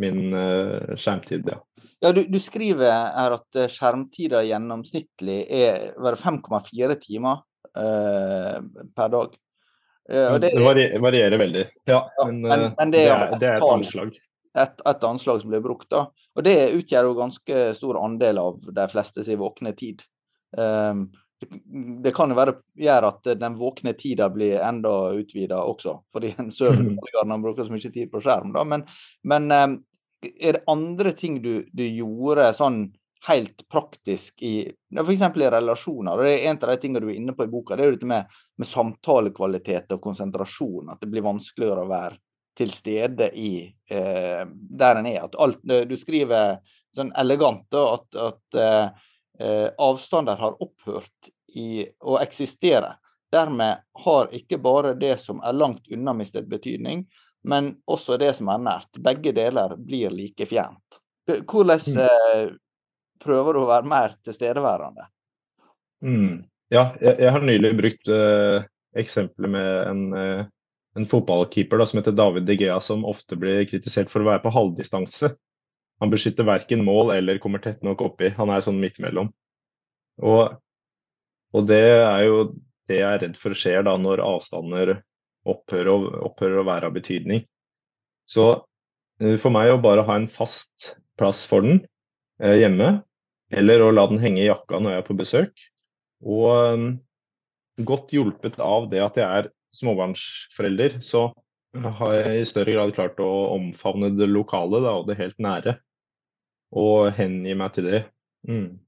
min 0.00 0.34
uh, 0.34 0.94
skjermtid, 0.96 1.48
ja. 1.48 1.60
Ja, 2.04 2.12
du, 2.12 2.24
du, 2.28 2.36
skriver 2.42 2.90
her 3.14 3.36
at 3.38 3.56
eh, 3.56 3.70
skjermtida 3.72 4.42
gjennomsnittlig 4.44 5.38
er 5.56 6.16
5,4 6.20 6.98
timer 7.00 7.38
uh, 7.78 8.58
per 8.92 9.12
dag. 9.14 9.38
Uh, 10.04 10.34
det, 10.36 10.50
det, 10.52 11.00
varierer 11.00 11.40
veldig, 11.40 11.64
ja. 11.88 12.02
ja 12.04 12.26
men, 12.28 12.42
men, 12.44 12.66
men, 12.76 12.92
det, 12.92 13.06
er, 13.08 13.24
det, 13.24 13.30
er, 13.30 13.40
det 13.40 13.48
er 13.48 13.56
et 13.56 13.68
anslag. 13.70 14.18
Et, 14.54 14.84
et, 14.84 15.06
anslag 15.08 15.40
som 15.40 15.54
blir 15.54 15.64
brukt. 15.64 15.88
da. 15.90 16.04
Og 16.36 16.44
det 16.44 16.58
utgjør 16.76 17.08
jo 17.08 17.16
ganske 17.22 17.64
stor 17.78 17.98
andel 18.02 18.42
av 18.42 18.60
de 18.68 18.86
fleste 18.92 19.24
sin 19.24 19.40
våkne 19.40 19.72
tid. 19.78 20.04
Um, 20.54 21.08
det 22.04 22.12
kan 22.14 22.32
jo 22.32 22.36
være 22.38 22.56
gjøre 22.78 23.10
at 23.12 23.30
den 23.40 23.56
våkne 23.58 23.94
tida 23.98 24.28
blir 24.32 24.62
enda 24.64 25.12
utvida 25.16 25.60
også, 25.62 25.98
fordi 26.12 26.34
en 26.38 26.50
dårligere 26.50 27.26
når 27.30 27.44
bruker 27.44 27.66
så 27.66 27.74
mye 27.74 27.94
tid 27.94 28.12
på 28.12 28.22
skjerm. 28.24 28.52
Da. 28.56 28.64
Men, 28.68 28.84
men 29.22 29.50
eh, 29.54 29.66
er 30.40 30.58
det 30.58 30.66
andre 30.70 31.14
ting 31.16 31.40
du, 31.42 31.64
du, 31.72 31.84
gjorde 31.84 32.52
sånn 32.56 32.86
helt 33.28 33.64
praktisk 33.72 34.42
i 34.44 34.56
f.eks. 34.68 35.24
i 35.24 35.50
relasjoner? 35.56 36.12
og 36.12 36.24
det 36.24 36.34
er 36.34 36.50
En 36.50 36.60
av 36.60 36.74
de 36.74 36.76
tingene 36.82 37.04
du 37.04 37.08
er 37.10 37.18
inne 37.18 37.34
på 37.36 37.46
i 37.46 37.52
boka, 37.52 37.76
det 37.76 37.84
er 37.84 37.92
jo 37.92 37.96
dette 37.96 38.10
med, 38.10 38.36
med 38.60 38.68
samtalekvalitet 38.68 39.96
og 39.96 40.02
konsentrasjon. 40.04 40.92
At 40.92 41.00
det 41.00 41.10
blir 41.12 41.24
vanskeligere 41.24 41.84
å 41.84 41.90
være 41.90 42.20
til 42.54 42.70
stede 42.70 43.30
i 43.34 43.64
eh, 43.90 44.44
der 44.44 45.00
en 45.00 45.08
er. 45.10 45.24
At 45.24 45.38
alt, 45.40 45.64
du 45.64 45.96
skriver 45.98 46.60
sånn 46.94 47.10
elegant 47.18 47.66
da, 47.74 47.86
at, 47.96 48.06
at 48.14 48.60
eh, 48.60 48.76
eh, 48.84 49.10
avstander 49.34 50.38
har 50.38 50.54
opphørt 50.62 51.30
i 51.58 51.82
å 52.06 52.20
eksistere. 52.22 52.92
Dermed 53.34 53.82
har 54.04 54.28
ikke 54.36 54.60
bare 54.62 54.92
det 54.94 55.16
som 55.18 55.40
er 55.42 55.56
langt 55.58 55.88
unna 55.90 56.14
mistet 56.14 56.46
betydning, 56.46 57.02
men 57.44 57.74
også 57.90 58.16
det 58.20 58.32
som 58.38 58.48
er 58.52 58.62
nært. 58.62 59.00
Begge 59.02 59.34
deler 59.36 59.76
blir 59.76 60.14
like 60.14 60.46
fjernt. 60.46 61.00
Hvordan 61.26 61.80
mm. 61.80 62.00
eh, 62.04 62.54
prøver 63.24 63.56
du 63.56 63.62
å 63.64 63.70
være 63.70 63.88
mer 63.88 64.16
tilstedeværende? 64.24 65.08
Mm. 66.04 66.44
Ja, 66.72 66.90
jeg, 67.00 67.16
jeg, 67.20 67.30
har 67.34 67.44
nylig 67.44 67.72
brukt 67.78 68.10
eh, 68.12 68.66
eksempelet 69.00 69.52
med 69.52 69.70
en, 69.90 70.04
eh, 70.18 70.44
en 70.98 71.08
fotballkeeper 71.10 71.80
da, 71.80 71.88
som 71.88 72.00
heter 72.00 72.16
David 72.16 72.48
De 72.48 72.56
Gea, 72.60 72.78
som 72.84 73.04
ofte 73.08 73.38
blir 73.40 73.64
kritisert 73.70 74.12
for 74.12 74.24
å 74.24 74.30
være 74.30 74.44
på 74.44 74.54
halvdistanse. 74.54 75.34
Han 76.02 76.10
beskytter 76.12 76.46
verken 76.46 76.84
mål 76.84 77.14
eller 77.14 77.40
kommer 77.42 77.62
tett 77.62 77.82
nok 77.86 78.02
oppi. 78.04 78.32
Han 78.38 78.50
er 78.50 78.64
sånn 78.64 78.80
midt 78.82 78.98
mellom. 79.02 79.30
Og, 80.22 80.56
og, 81.54 81.66
det 81.68 81.82
er 81.96 82.26
jo 82.26 82.38
det 82.90 83.00
jeg 83.00 83.08
er 83.08 83.22
redd 83.24 83.38
for 83.40 83.56
skjer 83.56 83.86
da 83.86 83.94
når 83.98 84.22
avstander 84.22 84.98
opphører, 85.48 85.90
å, 85.90 86.12
opphører 86.30 86.60
å 86.60 86.68
være 86.68 86.90
av 86.90 86.96
betydning. 86.96 87.44
Så 88.30 88.46
eh, 89.20 89.36
for 89.40 89.54
meg 89.54 89.72
å 89.72 89.80
bare 89.82 90.04
ha 90.06 90.18
en 90.18 90.30
fast 90.32 90.94
plass 91.20 91.42
for 91.48 91.64
den 91.64 91.82
eh, 92.42 92.58
hjemme, 92.62 92.98
eller 93.54 93.84
å 93.84 93.92
la 93.94 94.06
den 94.10 94.22
henge 94.22 94.42
i 94.42 94.48
jakka 94.48 94.80
når 94.80 94.94
jeg 94.94 95.02
er 95.02 95.08
på 95.08 95.18
besøk, 95.18 95.64
og 96.24 96.46
um, 96.74 96.86
godt 97.84 98.14
hjulpet 98.14 98.56
av 98.62 98.88
det 98.90 99.02
at 99.04 99.18
jeg 99.20 99.26
er 99.40 99.50
småbarnsforelder, 99.76 101.00
så 101.04 101.28
har 101.74 102.14
jeg 102.14 102.40
i 102.40 102.46
større 102.48 102.76
grad 102.76 102.94
klart 102.96 103.20
å 103.22 103.30
omfavne 103.56 104.12
det 104.14 104.28
lokale 104.30 104.80
da, 104.84 104.94
og 105.00 105.08
det 105.08 105.18
helt 105.18 105.40
nære. 105.42 105.76
Og 106.72 107.12
hengi 107.16 107.54
meg 107.58 107.74
til 107.76 107.90
det. 107.90 108.02
Mm. 108.48 108.84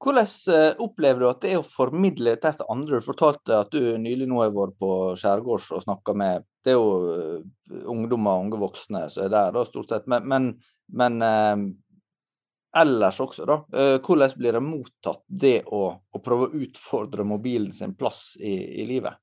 Hvordan 0.00 0.28
eh, 0.54 0.70
opplever 0.80 1.20
du 1.20 1.28
at 1.28 1.42
det 1.44 1.52
er 1.52 1.60
å 1.60 1.66
formidle 1.66 2.32
dette 2.32 2.54
til 2.56 2.72
andre? 2.72 3.00
Du 3.00 3.04
fortalte 3.04 3.58
at 3.58 3.74
du 3.74 3.98
nylig 4.00 4.28
nå 4.30 4.40
har 4.40 4.54
vært 4.54 4.78
på 4.80 4.92
skjærgårds 5.20 5.68
og 5.76 5.84
snakka 5.84 6.14
med 6.16 6.46
Det 6.64 6.72
er 6.72 6.78
jo 6.78 7.12
eh, 7.12 7.84
ungdommer 7.88 8.38
og 8.38 8.46
unge 8.46 8.60
voksne 8.62 9.04
som 9.12 9.26
er 9.26 9.34
der, 9.34 9.52
da, 9.56 9.64
stort 9.68 9.92
sett. 9.92 10.08
Men, 10.08 10.24
men, 10.28 10.48
men 10.96 11.20
eh, 11.26 11.66
ellers 12.80 13.20
også, 13.20 13.44
da. 13.48 13.58
Eh, 13.76 13.98
hvordan 14.00 14.32
blir 14.38 14.56
det 14.56 14.64
mottatt, 14.64 15.22
det 15.26 15.58
å, 15.68 15.82
å, 16.00 16.22
prøve 16.24 16.48
å 16.48 16.64
utfordre 16.64 17.26
mobilen 17.26 17.72
sin 17.76 17.92
plass 17.98 18.38
i, 18.40 18.56
i 18.80 18.88
livet? 18.88 19.20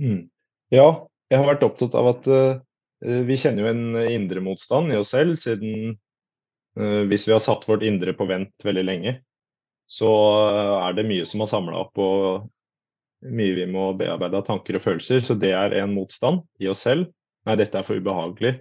Mm. 0.00 0.26
Ja, 0.74 0.88
jeg 1.30 1.38
har 1.38 1.46
vært 1.46 1.66
opptatt 1.66 1.94
av 1.98 2.08
at 2.12 2.28
uh, 2.30 2.60
vi 3.26 3.36
kjenner 3.38 3.66
jo 3.66 3.70
en 3.70 3.98
indre 4.06 4.42
motstand 4.42 4.92
i 4.94 4.98
oss 4.98 5.10
selv, 5.14 5.34
siden 5.38 5.98
hvis 6.78 7.26
vi 7.26 7.32
har 7.34 7.42
satt 7.42 7.64
vårt 7.68 7.82
indre 7.82 8.12
på 8.14 8.24
vent 8.30 8.64
veldig 8.64 8.84
lenge, 8.86 9.12
så 9.90 10.10
uh, 10.54 10.76
er 10.86 10.94
det 10.94 11.08
mye 11.08 11.26
som 11.26 11.42
har 11.42 11.50
samla 11.50 11.78
opp 11.82 11.98
og 11.98 12.50
mye 13.26 13.56
vi 13.56 13.66
må 13.68 13.90
bearbeide 13.98 14.38
av 14.38 14.46
tanker 14.46 14.78
og 14.78 14.84
følelser. 14.84 15.24
Så 15.26 15.34
det 15.36 15.50
er 15.56 15.74
en 15.80 15.96
motstand 15.96 16.44
i 16.62 16.70
oss 16.70 16.84
selv. 16.86 17.10
Nei, 17.48 17.56
dette 17.58 17.80
er 17.80 17.84
for 17.84 17.98
ubehagelig. 17.98 18.54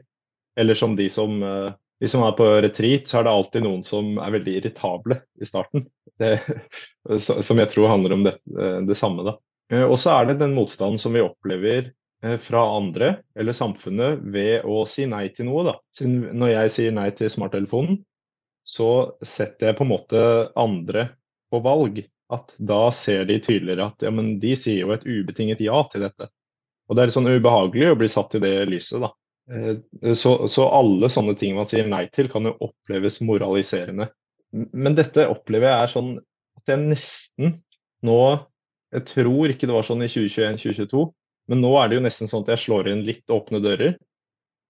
Eller 0.59 0.75
som 0.75 0.97
de 0.97 1.05
som, 1.13 1.37
de 1.39 2.09
som 2.11 2.25
er 2.25 2.33
på 2.35 2.47
retreat, 2.65 3.05
så 3.07 3.19
er 3.19 3.27
det 3.27 3.35
alltid 3.35 3.63
noen 3.63 3.85
som 3.87 4.17
er 4.19 4.33
veldig 4.35 4.55
irritable 4.57 5.19
i 5.39 5.47
starten. 5.47 5.85
Det, 6.19 6.33
som 7.29 7.61
jeg 7.61 7.71
tror 7.71 7.93
handler 7.93 8.17
om 8.17 8.25
det, 8.25 8.33
det 8.89 8.97
samme, 8.99 9.23
da. 9.29 9.37
Og 9.85 9.95
så 10.01 10.17
er 10.17 10.27
det 10.27 10.39
den 10.41 10.57
motstanden 10.57 10.99
som 10.99 11.15
vi 11.15 11.23
opplever 11.23 11.93
Eh, 11.93 11.98
fra 12.43 12.61
andre 12.75 13.13
eller 13.39 13.55
samfunnet 13.55 14.19
ved 14.33 14.65
å 14.67 14.81
si 14.89 15.05
nei 15.07 15.29
til 15.31 15.47
noe. 15.47 15.63
Da. 15.69 15.75
Når 16.03 16.49
jeg 16.51 16.73
sier 16.75 16.95
nei 16.95 17.09
til 17.15 17.31
smarttelefonen, 17.31 18.01
så 18.67 18.89
setter 19.25 19.69
jeg 19.69 19.77
på 19.79 19.85
en 19.85 19.93
måte 19.93 20.23
andre 20.59 21.09
på 21.51 21.61
valg. 21.63 22.01
At 22.29 22.51
da 22.61 22.91
ser 22.93 23.23
de 23.25 23.39
tydeligere 23.41 23.87
at 23.89 24.03
ja, 24.05 24.11
men 24.13 24.35
de 24.41 24.51
sier 24.59 24.83
jo 24.83 24.93
et 24.93 25.07
ubetinget 25.07 25.63
ja 25.65 25.79
til 25.89 26.03
dette. 26.05 26.27
Og 26.89 26.97
det 26.97 27.01
er 27.01 27.09
litt 27.09 27.15
sånn 27.15 27.29
ubehagelig 27.29 27.93
å 27.93 27.97
bli 27.97 28.09
satt 28.11 28.35
i 28.37 28.43
det 28.43 28.53
lyset, 28.69 29.01
da. 29.01 29.09
Eh, 29.49 30.13
så, 30.13 30.35
så 30.47 30.67
alle 30.69 31.09
sånne 31.09 31.33
ting 31.39 31.55
man 31.57 31.69
sier 31.69 31.89
nei 31.89 32.03
til, 32.13 32.29
kan 32.29 32.45
jo 32.45 32.55
oppleves 32.67 33.17
moraliserende. 33.25 34.11
Men 34.53 34.97
dette 34.97 35.25
opplever 35.29 35.69
jeg 35.69 35.85
er 35.87 35.93
sånn 35.93 36.11
at 36.59 36.71
jeg 36.73 36.85
nesten 36.85 37.59
nå 38.05 38.21
Jeg 38.89 39.05
tror 39.05 39.51
ikke 39.51 39.67
det 39.69 39.73
var 39.75 39.85
sånn 39.85 40.01
i 40.01 40.07
2021-2022, 40.09 41.01
men 41.49 41.63
nå 41.63 41.71
er 41.81 41.89
det 41.89 41.97
jo 41.97 42.05
nesten 42.05 42.29
sånn 42.29 42.45
at 42.45 42.53
jeg 42.53 42.65
slår 42.67 42.91
inn 42.91 43.05
litt 43.07 43.33
åpne 43.33 43.61
dører. 43.63 43.95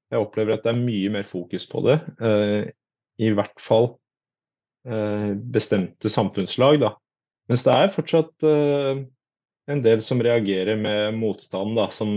Jeg 0.09 0.24
opplever 0.24 0.55
at 0.55 0.63
det 0.65 0.71
er 0.71 0.79
mye 0.79 1.12
mer 1.13 1.27
fokus 1.27 1.67
på 1.69 1.83
det. 1.86 2.00
Eh, 2.24 2.71
I 3.19 3.31
hvert 3.36 3.59
fall 3.62 3.91
eh, 4.88 5.36
bestemte 5.36 6.09
samfunnslag, 6.09 6.79
da. 6.81 6.93
Mens 7.51 7.65
det 7.65 7.75
er 7.75 7.93
fortsatt 7.93 8.48
eh, 8.48 9.03
en 9.69 9.83
del 9.86 10.01
som 10.05 10.24
reagerer 10.24 10.79
med 10.79 11.19
motstand, 11.19 11.75
da. 11.77 11.89
Som 11.93 12.15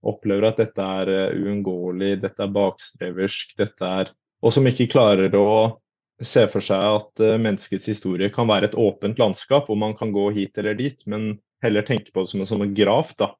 opplever 0.00 0.48
at 0.48 0.62
dette 0.62 0.80
er 1.02 1.34
uunngåelig, 1.36 2.14
dette 2.22 2.46
er 2.46 2.54
bakstreversk, 2.54 3.58
dette 3.60 3.94
er 4.00 4.16
Og 4.40 4.54
som 4.54 4.64
ikke 4.64 4.86
klarer 4.88 5.34
å 5.36 5.80
se 6.24 6.46
for 6.48 6.64
seg 6.64 6.80
at 6.80 7.20
menneskets 7.42 7.90
historie 7.90 8.30
kan 8.32 8.48
være 8.48 8.70
et 8.70 8.76
åpent 8.78 9.18
landskap, 9.20 9.66
hvor 9.68 9.76
man 9.76 9.92
kan 9.98 10.14
gå 10.14 10.30
hit 10.32 10.56
eller 10.56 10.78
dit, 10.78 10.96
men 11.04 11.34
heller 11.60 11.84
tenke 11.84 12.08
på 12.14 12.24
det 12.24 12.32
som 12.32 12.40
en 12.40 12.48
sånn 12.48 12.72
graf. 12.72 13.12
da 13.20 13.34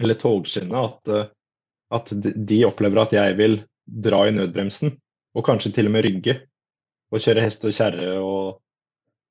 eller 0.00 0.18
togskinnet 0.18 0.78
at, 0.80 1.12
eh, 1.12 1.30
at 1.94 2.12
de 2.50 2.60
opplever 2.66 3.04
at 3.04 3.14
jeg 3.16 3.38
vil 3.38 3.60
dra 3.84 4.24
i 4.28 4.34
nødbremsen, 4.34 4.94
og 5.34 5.46
kanskje 5.46 5.74
til 5.76 5.90
og 5.90 5.96
med 5.96 6.06
rygge. 6.06 6.38
Og 7.12 7.22
kjøre 7.22 7.44
hest 7.44 7.64
og 7.66 7.74
kjerre 7.76 8.14
og 8.18 8.60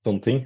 sånne 0.05 0.24
ting. 0.24 0.43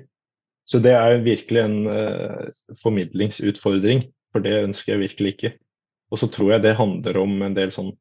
Så 0.67 0.79
det 0.83 0.93
er 0.97 1.21
virkelig 1.23 1.61
en 1.63 1.77
uh, 1.87 2.47
formidlingsutfordring, 2.81 4.03
for 4.33 4.43
det 4.43 4.55
ønsker 4.65 4.93
jeg 4.93 5.03
virkelig 5.05 5.33
ikke. 5.35 5.51
Og 6.11 6.21
så 6.21 6.29
tror 6.31 6.55
jeg 6.55 6.65
det 6.65 6.77
handler 6.79 7.19
om 7.21 7.37
en 7.45 7.55
del 7.55 7.71
sånn 7.75 7.93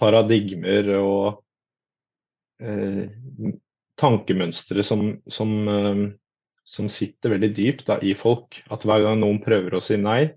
paradigmer 0.00 0.88
og 0.96 1.42
uh, 2.64 3.04
tankemønstre 4.00 4.84
som, 4.86 5.10
som, 5.28 5.54
uh, 5.68 6.04
som, 6.64 6.88
sitter 6.92 7.34
veldig 7.34 7.52
dypt 7.56 7.86
da, 7.90 7.98
i 8.00 8.14
folk. 8.16 8.62
At 8.72 8.88
hver 8.88 9.04
gang 9.04 9.20
noen 9.20 9.42
prøver 9.44 9.76
å 9.76 9.84
si 9.84 10.00
nei, 10.00 10.30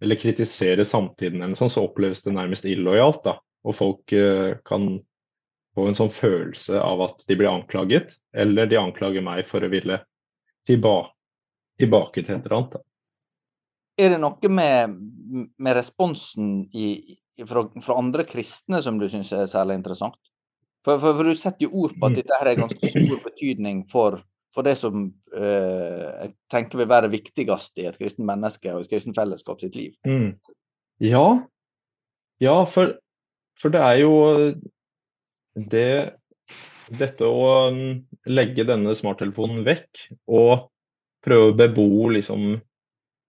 eller 0.00 0.16
kritisere 0.16 0.84
samtiden, 0.84 1.42
eller 1.42 1.58
sånn, 1.58 1.72
så 1.72 1.84
oppleves 1.84 2.22
det 2.24 2.34
nærmest 2.34 2.66
illojalt. 2.68 3.22
Da. 3.26 3.36
Og 3.68 3.76
folk 3.76 4.14
uh, 4.16 4.56
kan 4.66 4.94
få 5.76 5.88
en 5.88 5.98
sånn 5.98 6.12
følelse 6.12 6.80
av 6.80 7.02
at 7.04 7.26
de 7.28 7.36
blir 7.38 7.50
anklaget, 7.50 8.14
eller 8.36 8.70
de 8.70 8.80
anklager 8.80 9.24
meg 9.24 9.46
for 9.48 9.64
å 9.64 9.70
ville 9.72 10.00
tilbake, 10.66 11.12
tilbake 11.80 12.24
til 12.24 12.36
et 12.36 12.48
eller 12.48 12.56
annet. 12.56 12.78
Da. 12.78 12.84
Er 14.00 14.14
det 14.14 14.20
noe 14.22 14.52
med, 14.52 14.96
med 15.60 15.76
responsen 15.76 16.64
i, 16.72 16.94
fra, 17.44 17.66
fra, 17.84 17.98
andre 18.00 18.24
kristne 18.28 18.80
som 18.84 18.98
du 19.00 19.08
syns 19.12 19.32
er 19.36 19.50
særlig 19.50 19.80
interessant? 19.80 20.16
For, 20.84 20.96
for, 20.96 21.12
for, 21.12 21.28
du 21.28 21.36
setter 21.36 21.66
jo 21.66 21.84
ord 21.84 21.92
på 21.92 22.08
at 22.08 22.14
mm. 22.14 22.18
dette 22.22 22.38
her 22.40 22.48
er 22.48 22.60
ganske 22.62 22.92
stor 22.94 23.18
betydning 23.26 23.82
for, 23.90 24.22
for 24.54 24.64
det 24.64 24.78
som 24.80 25.10
jeg 25.30 26.32
tenker 26.50 26.80
vil 26.80 26.88
være 26.90 27.06
det 27.06 27.20
viktigste 27.20 27.84
i 27.84 27.86
et 27.86 27.98
kristen 28.00 28.26
menneske 28.26 28.72
og 28.74 28.82
et 28.82 28.90
kristen 28.90 29.14
fellesskap 29.14 29.60
sitt 29.62 29.76
liv. 29.78 29.92
Mm. 30.06 30.32
Ja, 31.06 31.26
ja 32.42 32.56
for, 32.66 32.96
for, 33.60 33.72
det 33.72 33.84
er 33.84 34.00
jo 34.02 34.14
det 35.54 35.92
Dette 36.90 37.22
å 37.22 37.70
mm, 37.70 37.90
legge 38.34 38.66
denne 38.66 38.96
smarttelefonen 38.98 39.62
vekk 39.62 40.00
og 40.34 40.66
prøve 41.22 41.52
å 41.52 41.56
bebo 41.60 41.86
liksom 42.10 42.56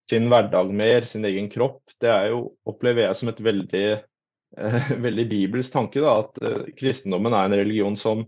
sin 0.08 0.28
hverdag 0.32 0.72
mer, 0.76 1.06
sin 1.06 1.26
egen 1.30 1.50
kropp, 1.52 1.82
det 2.02 2.10
er 2.10 2.32
jo, 2.34 2.42
opplever 2.68 3.06
jeg 3.06 3.18
som 3.20 3.32
et 3.32 3.42
veldig 3.46 3.86
eh, 3.92 4.92
veldig 5.06 5.26
bibelsk 5.30 5.74
tanke. 5.74 6.04
da, 6.04 6.18
At 6.26 6.42
eh, 6.44 6.72
kristendommen 6.78 7.36
er 7.38 7.48
en 7.48 7.58
religion 7.62 7.98
som 8.00 8.26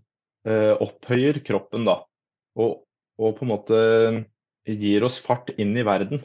eh, 0.48 0.74
opphøyer 0.74 1.42
kroppen. 1.46 1.88
da, 1.89 2.01
og, 2.60 2.84
og, 3.20 3.36
på 3.38 3.46
en 3.46 3.51
måte 3.51 3.79
gir 4.65 5.03
oss 5.05 5.20
fart 5.22 5.51
inn 5.58 5.75
i 5.77 5.86
verden. 5.86 6.24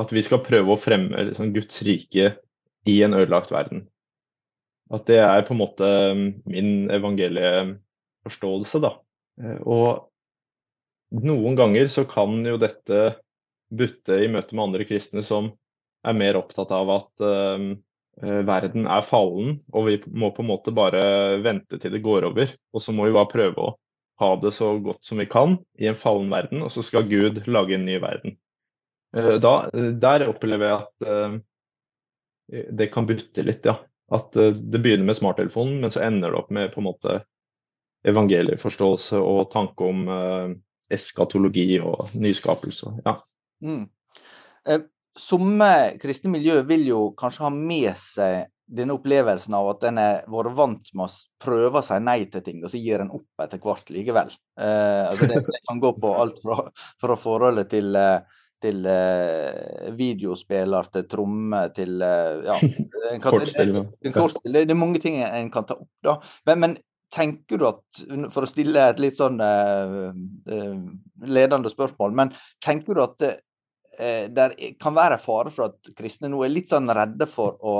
At 0.00 0.12
vi 0.14 0.22
skal 0.24 0.44
prøve 0.44 0.74
å 0.74 0.80
fremme 0.80 1.30
liksom, 1.30 1.52
Guds 1.56 1.80
rike 1.86 2.34
i 2.88 3.00
en 3.04 3.16
ødelagt 3.16 3.52
verden. 3.52 3.86
At 4.90 5.06
det 5.10 5.20
er 5.22 5.44
på 5.46 5.54
en 5.54 5.60
måte 5.60 5.88
min 6.50 6.90
evangelieforståelse. 6.90 8.80
da. 8.82 8.94
Eh, 9.42 9.58
og 9.66 10.10
noen 11.10 11.58
ganger 11.58 11.90
så 11.90 12.06
kan 12.08 12.40
jo 12.46 12.58
dette 12.60 13.02
butte 13.70 14.18
i 14.18 14.30
møte 14.30 14.54
med 14.54 14.68
andre 14.68 14.86
kristne 14.86 15.22
som 15.26 15.52
er 16.06 16.16
mer 16.16 16.38
opptatt 16.38 16.72
av 16.74 16.90
at 16.94 17.22
uh, 17.22 17.70
verden 18.20 18.86
er 18.90 19.06
fallen, 19.06 19.60
og 19.72 19.86
vi 19.86 19.98
må 20.06 20.30
på 20.34 20.42
en 20.42 20.50
måte 20.50 20.74
bare 20.74 21.02
vente 21.44 21.78
til 21.80 21.92
det 21.94 22.02
går 22.04 22.26
over. 22.30 22.54
Og 22.74 22.82
så 22.82 22.94
må 22.94 23.06
vi 23.06 23.14
bare 23.16 23.30
prøve 23.30 23.66
å 23.66 23.74
ha 24.20 24.30
det 24.42 24.52
så 24.56 24.72
godt 24.84 25.02
som 25.06 25.20
vi 25.20 25.28
kan 25.30 25.58
i 25.80 25.88
en 25.90 25.98
fallen 25.98 26.30
verden, 26.32 26.62
og 26.64 26.72
så 26.74 26.84
skal 26.86 27.08
Gud 27.10 27.42
lage 27.50 27.76
en 27.76 27.86
ny 27.88 27.98
verden. 28.02 28.36
Uh, 29.16 29.36
da, 29.42 29.54
der 29.72 30.28
opplever 30.30 30.68
jeg 30.68 30.78
at 30.80 31.08
uh, 31.08 31.38
det 32.78 32.90
kan 32.94 33.08
butte 33.08 33.46
litt, 33.46 33.66
ja. 33.66 33.78
At 34.10 34.34
det 34.34 34.80
begynner 34.82 35.06
med 35.06 35.14
smarttelefonen, 35.20 35.76
men 35.84 35.92
så 35.94 36.02
ender 36.02 36.32
det 36.32 36.38
opp 36.40 36.48
med 36.50 36.72
på 36.72 36.80
en 36.82 36.88
måte 36.88 37.20
evangelieforståelse 38.10 39.20
og 39.22 39.52
tanke 39.52 39.86
om 39.86 40.00
eskatologi 40.90 41.76
og 41.78 42.10
nyskapelse. 42.18 42.90
Ja. 43.06 43.20
Mm. 43.62 43.84
Eh, 44.66 44.82
Somme 45.18 45.98
kristne 46.00 46.30
miljø 46.30 46.60
vil 46.68 46.84
jo 46.86 47.00
kanskje 47.18 47.44
ha 47.44 47.50
med 47.52 47.90
seg 47.98 48.46
denne 48.70 48.94
opplevelsen 48.94 49.54
av 49.58 49.68
at 49.72 49.86
en 49.88 50.00
har 50.00 50.26
vært 50.30 50.56
vant 50.58 50.92
med 50.94 51.06
å 51.06 51.44
prøve 51.44 51.80
å 51.80 51.86
si 51.86 51.96
nei 52.02 52.18
til 52.30 52.44
ting, 52.46 52.60
og 52.62 52.72
så 52.72 52.80
gir 52.80 53.02
en 53.02 53.14
opp 53.16 53.44
etter 53.44 53.62
hvert 53.62 53.90
likevel. 53.94 54.30
Eh, 54.60 55.06
altså 55.08 55.30
det, 55.30 55.40
det, 55.48 55.62
kan 55.68 55.80
gå 55.82 55.94
på 55.98 56.12
alt 56.22 56.42
fra, 56.44 56.60
fra 57.02 57.16
forholdet 57.18 57.70
til, 57.72 57.90
eh, 57.98 58.44
til 58.62 58.86
eh, 58.90 59.88
videospiller 59.96 60.92
til 60.94 61.08
tromme 61.10 61.64
til 61.76 61.98
uh, 62.04 62.44
ja, 62.46 62.60
Kortspill. 63.24 63.74
Det, 64.04 64.54
det, 64.54 64.68
er 64.68 64.78
mange 64.78 65.02
ting 65.02 65.18
en 65.24 65.50
kan 65.52 65.66
ta 65.66 65.78
opp. 65.80 65.90
da. 66.06 66.18
Men, 66.46 66.64
men 66.64 66.78
tenker 67.10 67.58
du 67.58 67.66
at, 67.68 68.02
for 68.30 68.46
å 68.46 68.48
stille 68.48 68.84
et 68.92 69.00
litt 69.02 69.18
sånn 69.18 69.40
eh, 69.42 70.10
ledende 71.26 71.72
spørsmål, 71.72 72.14
men 72.16 72.30
tenker 72.62 72.96
du 72.96 73.02
at 73.02 73.24
eh, 73.26 74.28
der 74.30 74.54
kan 74.80 74.94
være 74.96 75.18
fare 75.22 75.52
for 75.54 75.72
at 75.72 75.90
kristne 75.98 76.30
nå 76.30 76.44
er 76.46 76.54
litt 76.54 76.70
sånn 76.70 76.90
redde 76.94 77.26
for 77.30 77.58
å 77.66 77.74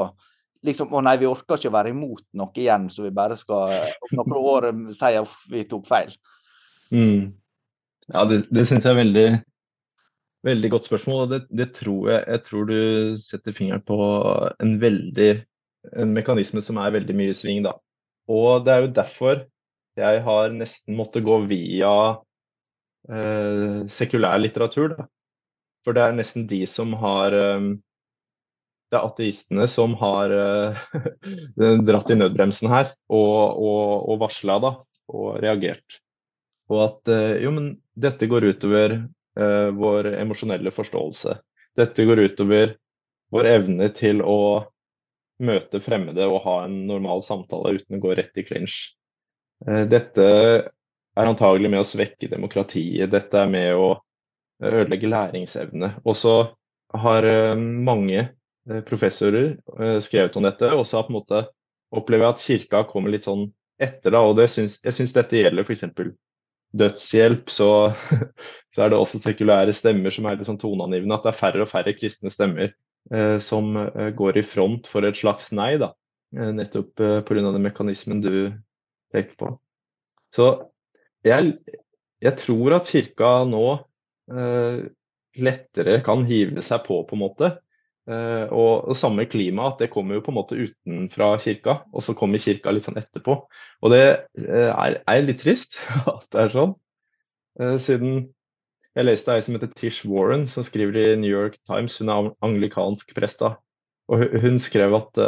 liksom, 0.66 0.90
Å 0.92 1.02
nei, 1.04 1.16
vi 1.20 1.28
orker 1.28 1.58
ikke 1.58 1.70
å 1.70 1.76
være 1.76 1.92
imot 1.94 2.24
noe 2.36 2.52
igjen, 2.56 2.88
så 2.92 3.06
vi 3.06 3.12
bare 3.16 3.38
skal 3.40 3.76
om 4.08 4.16
noen 4.20 4.38
år 4.40 4.70
si 4.96 5.12
at 5.18 5.36
vi 5.52 5.66
tok 5.68 5.86
feil. 5.88 6.12
Mm. 6.90 7.30
Ja, 8.10 8.24
det, 8.26 8.42
det 8.50 8.66
syns 8.68 8.84
jeg 8.84 8.92
er 8.92 8.98
veldig, 8.98 9.28
veldig 10.46 10.72
godt 10.72 10.88
spørsmål. 10.90 11.22
og 11.24 11.34
det, 11.34 11.40
det, 11.50 11.70
tror 11.78 12.10
jeg, 12.12 12.24
jeg 12.26 12.44
tror 12.48 12.66
du 12.70 12.80
setter 13.22 13.56
fingeren 13.56 13.86
på 13.86 14.00
en 14.60 14.74
veldig 14.82 15.30
en 15.96 16.12
mekanisme 16.12 16.62
som 16.64 16.78
er 16.80 16.92
veldig 16.96 17.16
mye 17.16 17.34
i 17.34 17.36
sving. 17.36 17.62
da. 17.64 17.76
Og 18.30 18.66
det 18.66 18.74
er 18.74 18.84
jo 18.84 18.96
derfor 19.00 19.46
jeg 19.98 20.22
har 20.24 20.52
nesten 20.54 20.96
måttet 20.96 21.24
gå 21.26 21.36
via 21.50 21.92
eh, 23.10 23.86
sekulær 23.92 24.40
litteratur. 24.40 24.94
Da. 24.96 25.06
For 25.84 25.96
det 25.96 26.04
er 26.04 26.16
nesten 26.16 26.46
de 26.50 26.62
som 26.68 26.92
har 27.00 27.34
ehm, 27.36 27.72
Det 28.90 28.98
er 28.98 29.06
ateistene 29.06 29.66
som 29.70 29.94
har 30.00 30.32
eh, 30.34 30.78
dratt 31.88 32.10
i 32.10 32.18
nødbremsen 32.18 32.70
her 32.72 32.92
og, 33.06 33.60
og, 33.62 34.08
og 34.10 34.20
varsla 34.24 34.58
da, 34.62 34.72
og 35.14 35.38
reagert. 35.42 36.00
Og 36.70 36.82
at 36.86 37.12
eh, 37.12 37.38
jo, 37.44 37.52
men 37.54 37.70
dette 38.00 38.28
går 38.30 38.48
utover 38.54 38.96
uh, 39.38 39.70
vår 39.76 40.14
emosjonelle 40.14 40.72
forståelse. 40.74 41.36
Dette 41.76 42.06
går 42.06 42.22
utover 42.26 42.76
vår 43.34 43.48
evne 43.50 43.90
til 43.94 44.22
å 44.24 44.66
møte 45.40 45.80
fremmede 45.82 46.26
og 46.28 46.42
ha 46.44 46.56
en 46.66 46.82
normal 46.88 47.22
samtale 47.24 47.78
uten 47.78 47.98
å 47.98 48.02
gå 48.02 48.14
rett 48.18 48.40
i 48.40 48.46
clinch. 48.46 48.78
Uh, 49.66 49.84
dette 49.90 50.26
er 50.26 51.28
antagelig 51.28 51.70
med 51.72 51.82
å 51.82 51.86
svekke 51.86 52.30
demokratiet. 52.30 53.10
Dette 53.12 53.42
er 53.42 53.50
med 53.50 53.74
å 53.76 53.90
ødelegge 54.60 55.10
læringsevne. 55.10 55.94
Og 56.04 56.16
så 56.18 56.34
har 57.04 57.26
uh, 57.26 57.56
mange 57.58 58.20
eh, 58.22 58.34
professorer 58.86 59.56
eh, 59.80 59.98
skrevet 60.04 60.36
om 60.38 60.46
dette, 60.46 60.70
og 60.74 60.84
så 60.88 61.02
på 61.04 61.12
en 61.12 61.18
måte 61.18 61.44
opplever 61.96 62.26
jeg 62.26 62.34
at 62.34 62.44
kirka 62.44 62.82
kommer 62.90 63.12
litt 63.14 63.26
sånn 63.26 63.48
etter. 63.80 64.14
da, 64.14 64.22
og 64.22 64.40
syns, 64.52 64.78
Jeg 64.84 64.96
syns 64.96 65.14
dette 65.16 65.40
gjelder 65.40 65.66
f.eks. 65.66 65.86
dødshjelp. 66.78 67.50
Så, 67.50 67.70
så, 68.72 68.82
er 68.84 68.92
det 68.92 69.00
også 69.00 69.22
sekulære 69.22 69.74
stemmer 69.76 70.14
som 70.14 70.28
er 70.28 70.38
litt 70.38 70.50
sånn 70.50 70.60
toneangivende. 70.60 71.16
At 71.16 71.26
det 71.26 71.32
er 71.34 71.40
færre 71.40 71.64
og 71.66 71.72
færre 71.72 71.96
kristne 71.96 72.32
stemmer 72.32 72.70
eh, 72.70 73.36
som 73.42 73.74
eh, 73.80 74.12
går 74.16 74.38
i 74.38 74.46
front 74.46 74.90
for 74.90 75.08
et 75.08 75.18
slags 75.18 75.50
nei. 75.56 75.74
da, 75.82 75.92
eh, 76.36 76.54
Nettopp 76.54 77.02
eh, 77.02 77.20
pga. 77.26 77.42
den 77.50 77.66
mekanismen 77.66 78.22
du 78.22 78.32
peker 79.10 79.34
på. 79.40 79.54
Så 80.36 80.50
jeg, 81.26 81.56
jeg 82.22 82.36
tror 82.38 82.78
at 82.78 82.92
kirka 82.92 83.40
nå 83.50 83.80
Eh, 84.30 84.84
lettere 85.40 86.00
kan 86.06 86.22
hive 86.28 86.62
seg 86.62 86.84
på, 86.86 87.02
på 87.06 87.16
en 87.16 87.22
måte. 87.22 87.50
Uh, 88.08 88.48
og, 88.48 88.88
og, 88.88 88.94
samme 88.96 89.26
klima, 89.30 89.68
at 89.70 89.82
det 89.82 89.90
kommer 89.92 90.16
jo 90.16 90.22
på 90.24 90.32
en 90.32 90.38
måte 90.38 90.56
utenfra 90.58 91.34
kirka, 91.42 91.76
og 91.92 92.02
så 92.02 92.14
kommer 92.16 92.42
kirka 92.42 92.72
litt 92.72 92.86
sånn 92.88 92.98
etterpå. 92.98 93.36
Og 93.84 93.92
det 93.92 94.02
uh, 94.40 94.70
er, 94.72 95.00
er, 95.04 95.24
litt 95.26 95.42
trist 95.44 95.78
at 96.10 96.26
det 96.32 96.46
er 96.46 96.54
sånn. 96.54 96.74
Uh, 97.60 97.76
siden 97.82 98.30
jeg 98.96 99.06
leste 99.06 99.36
ei 99.36 99.44
som 99.46 99.54
heter 99.54 99.70
Tish 99.76 100.08
Warren, 100.08 100.48
som 100.50 100.66
skriver 100.66 100.96
i 100.98 101.18
New 101.20 101.30
York 101.30 101.60
Times. 101.68 102.00
Hun 102.00 102.10
er 102.10 102.32
anglikansk 102.42 103.12
prest. 103.14 103.44
Og 104.10 104.24
hun 104.42 104.58
skrev 104.58 104.96
at 104.96 105.20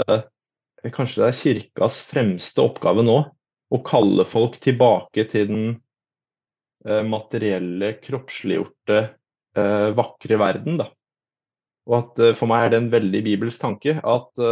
kanskje 0.91 1.23
det 1.23 1.29
er 1.29 1.39
kirkas 1.39 2.01
fremste 2.09 2.65
oppgave 2.65 3.05
nå 3.07 3.21
å 3.73 3.81
kalle 3.87 4.25
folk 4.29 4.59
tilbake 4.63 5.25
til 5.33 5.49
den 5.49 5.69
uh, 6.89 7.03
materielle, 7.07 7.95
kroppsliggjorte, 8.05 8.99
uh, 9.59 9.89
vakre 9.97 10.39
verden. 10.41 10.81
Da. 10.83 10.91
Og 11.91 11.99
at 11.99 12.23
eh, 12.23 12.37
for 12.39 12.51
meg 12.51 12.67
er 12.67 12.75
det 12.75 12.83
en 12.83 12.93
veldig 12.93 13.23
bibelsk 13.27 13.63
tanke 13.63 13.97
at, 13.99 14.45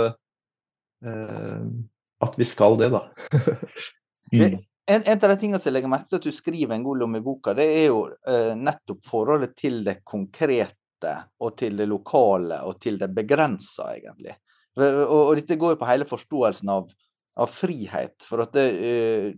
at 2.21 2.35
vi 2.37 2.47
skal 2.49 2.77
det, 2.81 2.91
da. 2.93 3.07
mm. 4.35 4.59
En, 4.91 5.03
en, 5.07 5.19
av 5.23 5.31
de 5.31 5.37
tingene 5.39 5.61
som 5.61 5.71
jeg 5.71 5.77
legger 5.77 5.93
merke 5.93 6.11
til 6.11 6.19
at 6.19 6.27
du 6.27 6.35
skriver 6.35 6.75
en 6.75 6.85
god 6.85 7.05
om 7.07 7.15
i 7.15 7.23
boka, 7.23 7.55
det 7.55 7.67
er 7.77 7.85
jo 7.93 8.01
uh, 8.11 8.57
nettopp 8.59 9.05
forholdet 9.07 9.53
til 9.55 9.85
det 9.87 10.01
konkrete 10.03 11.13
og 11.39 11.55
til 11.61 11.79
det 11.79 11.87
lokale 11.89 12.59
og 12.67 12.81
til 12.83 12.99
det 12.99 13.09
begrensa, 13.15 13.93
egentlig. 13.95 14.35
Og, 14.81 14.83
og, 15.15 15.31
dette 15.39 15.59
går 15.61 15.77
jo 15.77 15.81
på 15.81 15.89
hele 15.89 16.09
forståelsen 16.11 16.73
av, 16.75 16.91
av 17.39 17.53
frihet. 17.55 18.19
For 18.27 18.43
at 18.43 18.59
det, 18.59 18.67
uh, 18.83 19.31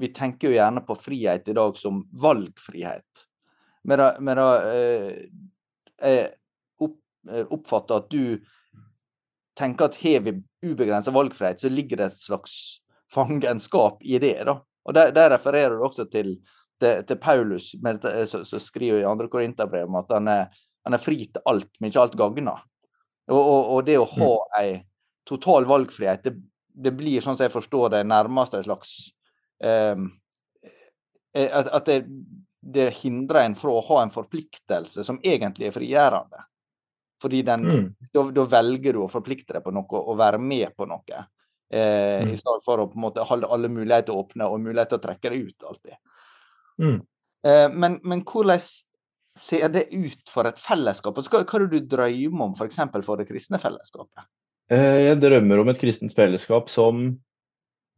vi 0.00 0.12
tenker 0.12 0.50
jo 0.50 0.58
gjerne 0.58 0.84
på 0.86 0.98
frihet 1.00 1.48
i 1.48 1.56
dag 1.56 1.80
som 1.80 2.04
valgfrihet. 2.20 3.24
Men 3.88 4.36
da, 4.36 4.48
eh, 4.68 5.24
jeg 6.00 6.18
eh, 6.18 6.28
oppfatter 7.50 8.00
at 8.00 8.10
du 8.10 8.40
tenker 9.58 9.90
at 9.90 9.98
har 10.02 10.24
vi 10.24 10.34
ubegrensa 10.66 11.12
valgfrihet, 11.14 11.60
så 11.60 11.68
ligger 11.68 12.00
det 12.00 12.10
et 12.10 12.20
slags 12.20 12.54
fangenskap 13.14 14.02
i 14.02 14.18
det. 14.18 14.44
da. 14.44 14.60
Og 14.84 14.94
Der, 14.94 15.12
der 15.12 15.30
refererer 15.30 15.76
du 15.76 15.84
også 15.84 16.06
til, 16.10 16.36
til, 16.80 17.04
til 17.06 17.16
Paulus 17.16 17.72
som 18.26 18.60
skriver 18.60 19.02
i 19.02 19.08
andre 19.08 19.28
Korinterbrev 19.28 19.88
om 19.88 20.00
at 20.00 20.12
han 20.14 20.28
er, 20.28 20.60
han 20.84 20.96
er, 20.96 21.02
fri 21.02 21.26
til 21.26 21.42
alt, 21.44 21.70
men 21.80 21.90
ikke 21.90 22.04
alt 22.04 22.18
gagner. 22.18 22.62
Og, 23.30 23.40
og, 23.40 23.72
og, 23.74 23.82
det 23.86 23.98
å 24.00 24.08
ha 24.08 24.30
mm. 24.30 24.54
ei 24.62 24.70
total 25.28 25.68
valgfrihet, 25.68 26.24
det, 26.24 26.34
det, 26.74 26.94
blir 26.96 27.22
sånn 27.22 27.36
som 27.36 27.46
jeg 27.46 27.54
forstår 27.54 27.92
det, 27.94 28.04
nærmest 28.08 28.56
en 28.56 28.66
slags 28.66 28.94
um, 29.62 30.08
At, 31.30 31.68
at 31.68 31.86
det, 31.86 32.00
det, 32.60 32.88
hindrer 33.04 33.44
en 33.44 33.54
fra 33.54 33.70
å 33.70 33.84
ha 33.86 34.00
en 34.02 34.10
forpliktelse 34.10 35.04
som 35.06 35.20
egentlig 35.22 35.68
er 35.68 35.76
frigjørende. 35.76 36.42
Fordi 37.20 37.42
den, 37.44 37.66
mm. 37.66 37.86
da, 38.14 38.24
da, 38.32 38.46
velger 38.48 38.96
du 38.96 39.04
å 39.04 39.10
forplikte 39.12 39.56
deg 39.56 39.64
på 39.64 39.72
noe 39.76 40.00
og 40.00 40.18
være 40.18 40.40
med 40.40 40.72
på 40.76 40.88
noe. 40.88 41.24
Eh, 41.70 42.24
mm. 42.24 42.32
I 42.32 42.38
stedet 42.38 42.64
for 42.64 42.82
å 42.82 42.88
på 42.90 42.98
en 42.98 43.04
måte 43.04 43.24
holde 43.28 43.50
alle 43.52 43.70
muligheter 43.72 44.16
åpne 44.16 44.48
og 44.48 44.62
mulighet 44.64 44.94
til 44.94 45.00
å 45.00 45.04
trekke 45.04 45.32
deg 45.32 45.50
ut 45.50 45.68
alltid. 45.70 45.98
Mm. 46.80 46.98
Eh, 47.46 47.66
men, 47.76 47.98
men, 48.02 48.24
hvordan 48.26 48.62
ser 49.38 49.68
det 49.72 49.86
ut 49.92 50.32
for 50.32 50.48
et 50.48 50.60
fellesskap? 50.60 51.20
Hva, 51.20 51.42
hva 51.44 51.58
er 51.60 51.66
det 51.66 51.80
du 51.82 51.90
drømmer 51.94 52.46
om 52.48 52.56
f.eks. 52.56 52.80
For, 52.80 53.06
for 53.06 53.20
det 53.20 53.28
kristne 53.28 53.60
fellesskapet? 53.62 54.26
Eh, 54.72 55.00
jeg 55.10 55.20
drømmer 55.22 55.62
om 55.62 55.72
et 55.72 55.80
kristent 55.82 56.16
fellesskap 56.16 56.70
som 56.72 57.10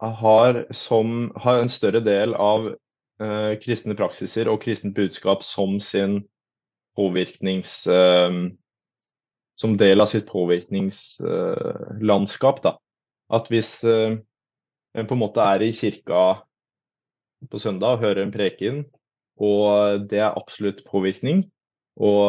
har, 0.03 0.65
som 0.75 1.31
har 1.39 1.63
en 1.63 1.71
større 1.71 2.03
del 2.03 2.35
av 2.35 2.73
eh, 2.73 3.53
kristne 3.63 3.95
praksiser 3.99 4.51
og 4.51 4.65
kristent 4.65 4.99
budskap 4.99 5.47
som 5.47 5.79
sin 5.81 6.25
påvirknings... 6.99 7.87
Eh, 7.87 8.43
som 9.59 9.77
del 9.79 10.01
av 10.01 10.07
sitt 10.11 10.27
påvirkningslandskap. 10.31 12.63
da. 12.65 12.73
At 13.33 13.49
hvis 13.53 13.85
eh, 13.85 14.17
en 14.95 15.07
på 15.09 15.15
en 15.17 15.23
måte 15.23 15.41
er 15.41 15.63
i 15.65 15.73
kirka 15.77 16.43
på 17.51 17.59
søndag 17.59 17.91
og 17.97 18.03
hører 18.05 18.23
en 18.25 18.35
preken, 18.35 18.85
og 19.43 20.07
det 20.11 20.21
er 20.21 20.39
absolutt 20.39 20.85
påvirkning 20.87 21.51
og 21.97 22.27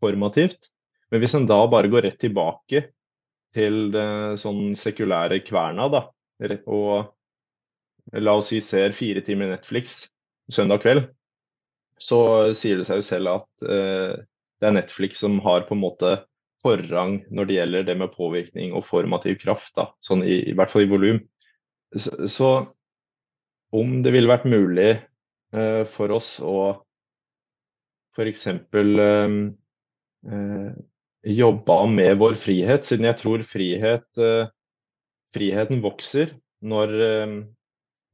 formativt, 0.00 0.68
men 1.10 1.20
hvis 1.20 1.34
en 1.36 1.50
da 1.50 1.66
bare 1.68 1.90
går 1.92 2.02
rett 2.06 2.20
tilbake 2.22 2.78
til 3.52 3.92
det 3.92 4.40
sånn 4.40 4.72
sekulære 4.78 5.42
kverna, 5.44 5.88
da, 5.92 6.00
og 6.64 7.12
la 8.16 8.32
oss 8.38 8.48
si 8.50 8.60
ser 8.64 8.96
fire 8.96 9.20
timer 9.24 9.52
Netflix 9.52 10.08
søndag 10.52 10.82
kveld, 10.82 11.04
så 12.00 12.52
sier 12.56 12.80
det 12.80 12.88
seg 12.88 13.02
jo 13.02 13.06
selv 13.06 13.34
at 13.36 13.68
eh, 13.68 14.14
det 14.62 14.68
er 14.68 14.76
Netflix 14.76 15.18
som 15.18 15.40
har 15.42 15.66
på 15.66 15.74
en 15.74 15.82
måte 15.82 16.12
forrang 16.62 17.16
når 17.34 17.48
det 17.48 17.56
gjelder 17.56 17.88
det 17.88 17.96
med 17.98 18.12
påvirkning 18.14 18.76
og 18.78 18.86
formativ 18.86 19.40
kraft, 19.42 19.74
da, 19.74 19.88
sånn 20.06 20.22
i, 20.22 20.38
i 20.52 20.54
hvert 20.54 20.70
fall 20.70 20.86
i 20.86 20.90
volum. 20.90 21.18
Så, 21.98 22.28
så, 22.30 22.50
om 23.74 23.98
det 24.04 24.12
ville 24.14 24.30
vært 24.30 24.46
mulig 24.46 24.92
eh, 24.94 25.82
for 25.90 26.14
oss 26.14 26.36
å 26.38 26.56
f.eks. 28.14 28.46
Eh, 28.46 29.36
eh, 30.30 30.70
jobba 31.22 31.78
med 31.90 32.18
vår 32.22 32.38
frihet, 32.42 32.86
siden 32.86 33.08
jeg 33.10 33.18
tror 33.20 33.44
frihet, 33.46 34.06
eh, 34.18 34.46
friheten 35.34 35.82
vokser 35.82 36.36
når 36.62 36.96
eh, 37.08 37.36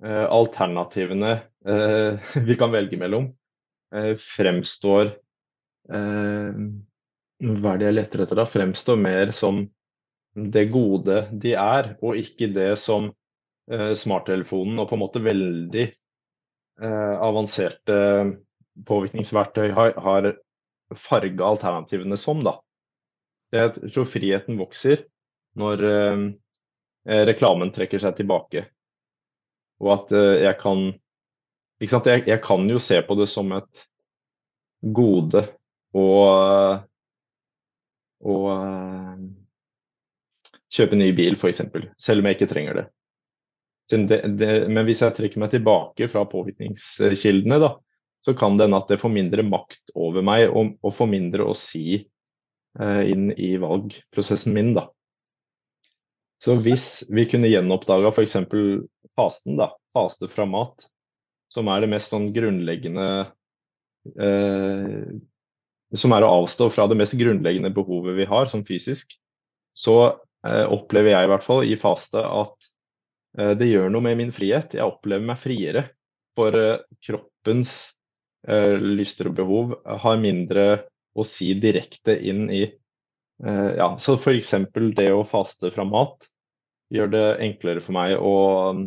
eh, 0.04 0.26
alternativene 0.26 1.36
vi 2.48 2.54
kan 2.56 2.70
velge 2.72 2.96
mellom, 2.96 3.24
fremstår 3.90 5.10
hva 5.88 7.72
er 7.72 7.80
det 7.80 7.86
jeg 7.88 7.96
leter 7.96 8.22
etter 8.24 8.38
da, 8.40 8.44
fremstår 8.48 8.98
mer 9.00 9.32
som 9.36 9.62
det 10.38 10.68
gode 10.72 11.22
de 11.32 11.54
er, 11.58 11.94
og 12.04 12.18
ikke 12.18 12.50
det 12.54 12.74
som 12.80 13.08
eh, 13.70 13.94
smarttelefonen 13.98 14.78
og 14.78 14.90
på 14.90 14.98
en 14.98 15.02
måte 15.02 15.22
veldig 15.24 15.86
eh, 15.88 17.14
avanserte 17.24 17.98
påvirkningsverktøy 18.88 19.72
har, 19.74 19.96
har 19.98 20.30
farga 21.08 21.52
alternativene 21.52 22.18
som. 22.20 22.44
da. 22.46 22.58
Jeg 23.54 23.92
tror 23.94 24.08
friheten 24.10 24.60
vokser 24.60 25.06
når 25.58 25.84
eh, 25.88 26.24
reklamen 27.28 27.72
trekker 27.74 28.02
seg 28.02 28.18
tilbake. 28.18 28.66
Og 29.82 29.94
at 29.94 30.16
eh, 30.16 30.44
jeg 30.44 30.58
kan 30.62 30.88
ikke 31.78 31.92
sant? 31.94 32.10
Jeg, 32.10 32.26
jeg 32.28 32.42
kan 32.44 32.66
jo 32.70 32.80
se 32.82 33.00
på 33.06 33.16
det 33.18 33.28
som 33.30 33.52
et 33.54 33.86
gode 34.94 35.46
og 35.96 36.84
å 38.18 38.36
uh, 38.50 39.16
kjøpe 40.74 40.98
ny 40.98 41.10
bil, 41.16 41.38
f.eks. 41.38 41.62
Selv 42.02 42.20
om 42.22 42.28
jeg 42.28 42.38
ikke 42.38 42.50
trenger 42.50 42.80
det. 42.80 42.86
Men 44.68 44.82
hvis 44.84 45.00
jeg 45.04 45.16
trekker 45.16 45.40
meg 45.40 45.54
tilbake 45.54 46.10
fra 46.12 46.26
påvirkningskildene, 46.28 47.60
da, 47.62 47.72
så 48.26 48.34
kan 48.36 48.58
det 48.58 48.66
hende 48.66 48.82
at 48.82 48.90
det 48.90 49.00
får 49.00 49.14
mindre 49.14 49.46
makt 49.46 49.94
over 49.96 50.24
meg 50.26 50.48
og, 50.50 50.74
og 50.84 50.92
får 50.92 51.08
mindre 51.08 51.46
å 51.48 51.56
si 51.56 52.02
uh, 52.80 53.02
inn 53.06 53.30
i 53.38 53.54
valgprosessen 53.62 54.52
min. 54.56 54.74
da. 54.76 54.88
Så 56.42 56.54
hvis 56.62 57.02
vi 57.10 57.24
kunne 57.30 57.50
gjenoppdaga 57.50 58.12
f.eks. 58.12 58.36
fasten, 59.16 59.56
da, 59.58 59.72
faste 59.94 60.28
fra 60.30 60.46
mat, 60.46 60.86
som 61.50 61.70
er 61.72 61.82
det 61.82 61.90
mest 61.90 62.12
sånn 62.12 62.28
grunnleggende 62.34 63.06
eh, 64.20 65.16
som 65.96 66.12
er 66.12 66.24
å 66.24 66.32
avstå 66.42 66.68
fra 66.74 66.86
det 66.90 66.98
mest 67.00 67.16
grunnleggende 67.16 67.72
behovet 67.74 68.18
vi 68.18 68.26
har, 68.28 68.48
som 68.50 68.64
fysisk, 68.66 69.14
så 69.76 69.96
eh, 70.46 70.64
opplever 70.68 71.14
jeg 71.14 71.28
i 71.28 71.30
hvert 71.32 71.46
fall 71.46 71.64
i 71.64 71.78
faste 71.80 72.20
at 72.20 72.70
eh, 73.38 73.54
det 73.58 73.70
gjør 73.70 73.92
noe 73.94 74.04
med 74.04 74.18
min 74.20 74.34
frihet. 74.34 74.76
Jeg 74.76 74.84
opplever 74.84 75.24
meg 75.30 75.40
friere. 75.40 75.86
For 76.38 76.54
eh, 76.54 76.82
kroppens 77.04 77.80
lyster 78.48 79.28
og 79.28 79.34
behov 79.34 79.72
har 80.04 80.20
mindre 80.22 80.62
å 81.18 81.24
si 81.26 81.50
direkte 81.58 82.14
inn 82.14 82.46
i 82.54 82.60
Ja, 83.42 83.88
så 84.00 84.14
f.eks. 84.14 84.54
det 84.96 85.08
å 85.12 85.24
faste 85.26 85.72
fra 85.74 85.84
mat 85.84 86.28
gjør 86.94 87.10
det 87.12 87.24
enklere 87.44 87.82
for 87.84 87.96
meg 87.96 88.14
å 88.16 88.34
um, 88.72 88.84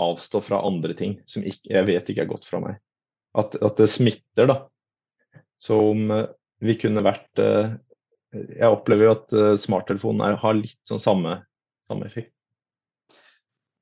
avstå 0.00 0.42
fra 0.44 0.62
andre 0.66 0.96
ting 0.98 1.18
som 1.30 1.44
ikke, 1.46 1.70
jeg 1.70 1.88
vet 1.88 2.10
ikke 2.10 2.24
er 2.24 2.30
godt 2.30 2.48
fra 2.48 2.60
meg. 2.62 2.80
At, 3.38 3.54
at 3.62 3.78
det 3.78 3.90
smitter, 3.92 4.50
da. 4.50 4.56
Så 5.60 5.90
om 5.90 6.10
eh, 6.10 6.26
vi 6.58 6.74
kunne 6.80 7.04
vært 7.04 7.38
eh, 7.38 7.72
Jeg 8.32 8.72
opplever 8.72 9.08
jo 9.08 9.14
at 9.18 9.36
eh, 9.36 9.56
smarttelefonen 9.60 10.38
har 10.40 10.56
litt 10.56 10.78
sånn 10.88 11.02
samme, 11.02 11.36
samme 11.90 12.08
effekt. 12.08 12.32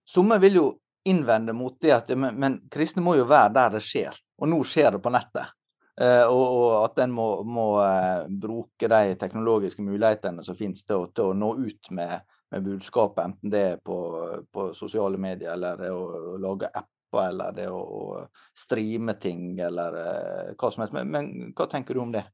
Somme 0.08 0.38
vil 0.42 0.58
jo 0.58 0.66
innvende 1.08 1.54
mot 1.54 1.76
det 1.80 1.92
at 1.94 2.10
men, 2.16 2.34
men 2.40 2.58
kristne 2.72 3.04
må 3.04 3.14
jo 3.18 3.28
være 3.28 3.52
der 3.54 3.76
det 3.76 3.84
skjer, 3.84 4.16
og 4.40 4.50
nå 4.50 4.58
skjer 4.66 4.96
det 4.96 5.02
på 5.04 5.12
nettet. 5.12 5.54
Og, 5.98 6.42
og, 6.42 6.72
at 6.84 7.00
en 7.02 7.10
må, 7.10 7.24
må 7.42 7.64
bruke 8.30 8.86
de 8.86 9.16
teknologiske 9.18 9.82
mulighetene 9.82 10.44
som 10.46 10.54
finnes 10.54 10.84
til, 10.86 11.08
til 11.10 11.32
å 11.32 11.34
nå 11.34 11.48
ut 11.58 11.90
med, 11.90 12.22
med, 12.54 12.62
budskapet, 12.68 13.24
enten 13.24 13.50
det 13.50 13.62
er 13.72 13.80
på, 13.82 13.96
på 14.54 14.68
sosiale 14.78 15.18
medier 15.18 15.56
eller 15.56 15.82
å, 15.90 16.04
å 16.36 16.36
lage 16.38 16.70
app 16.70 16.86
apper, 17.08 17.28
eller 17.28 17.52
det 17.52 17.68
å, 17.70 17.78
å 17.78 18.26
streame 18.56 19.14
ting, 19.20 19.58
eller 19.60 19.96
uh, 19.96 20.52
hva 20.56 20.70
som 20.70 20.84
helst. 20.84 20.94
Men, 20.94 21.10
men, 21.10 21.52
hva 21.56 21.66
tenker 21.66 21.94
du 21.94 22.02
om 22.02 22.12
det? 22.12 22.24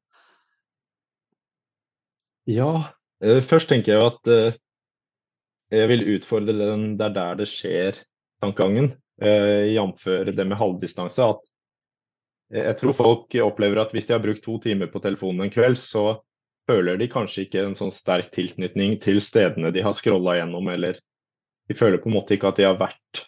Ja, 2.50 2.90
uh, 3.24 3.40
først 3.40 3.68
tenker 3.68 3.94
jeg 3.94 4.10
at 4.10 4.28
uh, 4.30 4.60
jeg 5.74 5.88
vil 5.90 6.06
utfordre 6.16 6.54
den 6.54 6.94
der 7.00 7.14
der 7.14 7.40
det 7.40 7.48
skjer-tankegangen, 7.50 8.94
uh, 9.22 9.64
jf. 9.70 10.06
det 10.34 10.46
med 10.46 10.58
halvdistanse. 10.58 11.22
at 11.22 11.50
jeg 12.54 12.76
tror 12.78 12.92
folk 12.92 13.34
opplever 13.42 13.80
at 13.80 13.92
hvis 13.92 14.06
de 14.06 14.14
har 14.14 14.22
brukt 14.22 14.44
to 14.44 14.58
timer 14.62 14.86
på 14.86 15.00
telefonen 15.02 15.46
en 15.46 15.50
kveld, 15.50 15.78
så 15.80 16.20
føler 16.68 16.96
de 17.00 17.08
kanskje 17.10 17.46
ikke 17.46 17.64
en 17.64 17.74
sånn 17.76 17.92
sterk 17.92 18.30
tilknytning 18.32 18.98
til 19.02 19.18
stedene 19.24 19.72
de 19.74 19.82
har 19.82 19.96
scrolla 19.96 20.36
gjennom, 20.38 20.68
eller 20.70 21.00
de 21.68 21.76
føler 21.76 21.98
på 21.98 22.10
en 22.10 22.14
måte 22.18 22.36
ikke 22.36 22.52
at 22.52 22.60
de 22.60 22.66
har 22.68 22.76
vært 22.78 23.24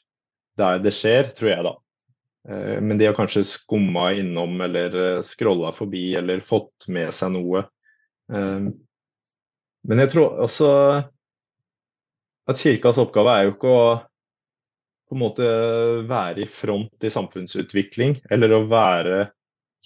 der 0.56 0.80
det 0.84 0.92
skjer, 0.96 1.32
tror 1.36 1.50
jeg, 1.50 1.64
da. 1.66 1.74
Eh, 2.48 2.80
men 2.80 2.98
de 2.98 3.06
har 3.06 3.14
kanskje 3.14 3.44
skumma 3.44 4.12
innom 4.12 4.60
eller 4.60 4.94
eh, 5.04 5.22
scrolla 5.22 5.72
forbi 5.72 6.14
eller 6.14 6.44
fått 6.46 6.88
med 6.88 7.14
seg 7.14 7.34
noe. 7.34 7.64
Eh, 8.32 8.68
men 9.86 10.02
jeg 10.02 10.12
tror 10.12 10.42
også 10.46 10.68
at 12.46 12.62
kirkas 12.62 13.00
oppgave 13.02 13.32
er 13.34 13.46
jo 13.46 13.56
ikke 13.56 13.72
å 13.72 13.88
på 15.06 15.14
en 15.14 15.22
måte 15.22 15.48
være 16.06 16.42
i 16.42 16.48
front 16.50 17.04
i 17.06 17.10
samfunnsutvikling, 17.14 18.16
eller 18.34 18.56
å 18.56 18.64
være 18.66 19.28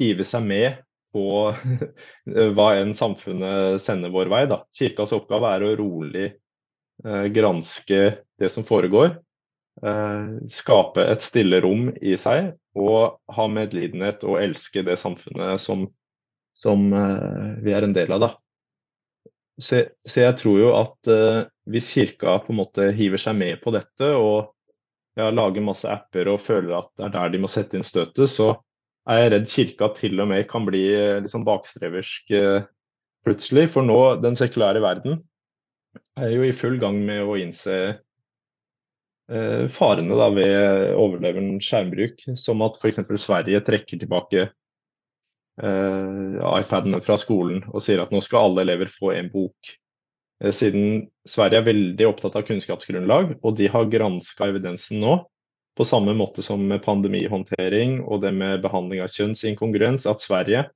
hive 0.00 0.24
seg 0.24 0.46
med 0.48 0.78
på 1.12 1.24
hva 2.56 2.68
enn 2.78 2.94
samfunnet 2.96 3.82
sender 3.84 4.12
vår 4.14 4.30
vei. 4.32 4.46
Da. 4.48 4.62
Kirkas 4.72 5.12
oppgave 5.12 5.50
er 5.52 5.66
å 5.66 5.74
rolig 5.76 6.30
granske 7.36 8.00
det 8.40 8.48
som 8.52 8.64
foregår, 8.64 9.12
skape 10.52 11.04
et 11.08 11.24
stille 11.24 11.60
rom 11.64 11.88
i 12.04 12.12
seg 12.20 12.52
og 12.76 13.16
ha 13.32 13.46
medlidenhet 13.48 14.24
og 14.28 14.40
elske 14.42 14.82
det 14.86 14.98
samfunnet 15.00 15.62
som, 15.62 15.86
som 16.56 16.90
uh, 16.92 17.56
vi 17.64 17.72
er 17.72 17.86
en 17.86 17.96
del 17.96 18.12
av. 18.12 18.26
Da. 18.26 18.30
Så, 19.60 19.84
så 20.04 20.24
jeg 20.26 20.36
tror 20.40 20.58
jo 20.60 20.74
at 20.78 21.10
uh, 21.10 21.46
hvis 21.70 21.92
Kirka 21.96 22.36
på 22.44 22.52
en 22.52 22.60
måte 22.60 22.90
hiver 22.96 23.20
seg 23.20 23.38
med 23.40 23.62
på 23.64 23.72
dette 23.74 24.10
og 24.16 24.52
ja, 25.18 25.30
lager 25.32 25.64
masse 25.64 25.88
apper 25.90 26.28
og 26.32 26.42
føler 26.44 26.76
at 26.78 26.92
det 26.98 27.08
er 27.08 27.16
der 27.16 27.32
de 27.32 27.40
må 27.42 27.50
sette 27.50 27.78
inn 27.78 27.86
støtet, 27.86 28.28
så 28.30 28.52
er 29.10 29.24
jeg 29.24 29.32
redd 29.32 29.48
kirka 29.50 29.88
til 29.96 30.20
og 30.22 30.28
med 30.30 30.44
kan 30.48 30.62
bli 30.68 30.84
liksom 31.24 31.42
bakstreversk 31.48 32.30
plutselig. 33.26 33.66
For 33.74 33.84
nå, 33.84 33.98
den 34.22 34.38
sekulære 34.38 34.82
verden 34.84 35.18
er 36.20 36.30
jo 36.34 36.44
i 36.46 36.54
full 36.56 36.78
gang 36.80 37.00
med 37.06 37.24
å 37.24 37.36
innse 37.40 37.76
eh, 37.76 37.98
farene 39.70 40.16
da, 40.18 40.26
ved 40.34 40.94
overdreven 40.98 41.60
skjermbruk, 41.62 42.24
som 42.40 42.64
at 42.66 42.80
f.eks. 42.80 42.98
Sverige 43.22 43.60
trekker 43.66 44.00
tilbake 44.00 44.48
uh, 45.62 46.58
iPadene 46.60 47.00
fra 47.04 47.18
skolen 47.20 47.62
og 47.70 47.84
sier 47.84 48.02
at 48.02 48.12
nå 48.14 48.22
skal 48.24 48.48
alle 48.48 48.64
elever 48.66 48.90
få 48.92 49.14
en 49.16 49.30
bok. 49.32 49.74
Uh, 50.42 50.50
siden 50.54 51.06
Sverige 51.28 51.60
er 51.60 51.68
veldig 51.68 52.08
opptatt 52.08 52.38
av 52.40 52.46
kunnskapsgrunnlag, 52.48 53.36
og 53.42 53.56
de 53.58 53.70
har 53.72 53.90
granska 53.92 54.50
evidensen 54.50 55.02
nå, 55.04 55.18
på 55.78 55.86
samme 55.86 56.12
måte 56.16 56.42
som 56.44 56.62
med 56.66 56.82
pandemihåndtering 56.84 58.00
og 58.02 58.24
det 58.24 58.34
med 58.36 58.60
behandling 58.64 59.04
av 59.04 59.12
kjønnsinkongruens, 59.14 60.08
at 60.10 60.24
Sverige 60.24 60.66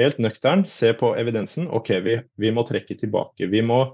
helt 0.00 0.18
nøktern 0.18 0.64
ser 0.68 0.96
på 0.98 1.14
evidensen. 1.16 1.68
OK, 1.70 1.92
vi, 2.04 2.18
vi 2.40 2.50
må 2.52 2.64
trekke 2.66 2.96
tilbake. 2.98 3.46
Vi 3.48 3.62
må 3.62 3.84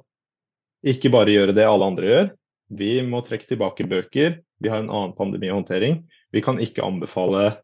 ikke 0.80 1.12
bare 1.12 1.34
gjøre 1.34 1.54
det 1.56 1.68
alle 1.68 1.90
andre 1.92 2.08
gjør. 2.08 2.30
Vi 2.70 3.00
må 3.02 3.22
trekke 3.26 3.48
tilbake 3.50 3.86
bøker. 3.90 4.38
Vi 4.62 4.70
har 4.70 4.82
en 4.82 4.92
annen 4.92 5.16
pandemihåndtering. 5.18 6.04
Vi 6.30 6.42
kan 6.44 6.60
ikke 6.62 6.86
anbefale 6.86 7.60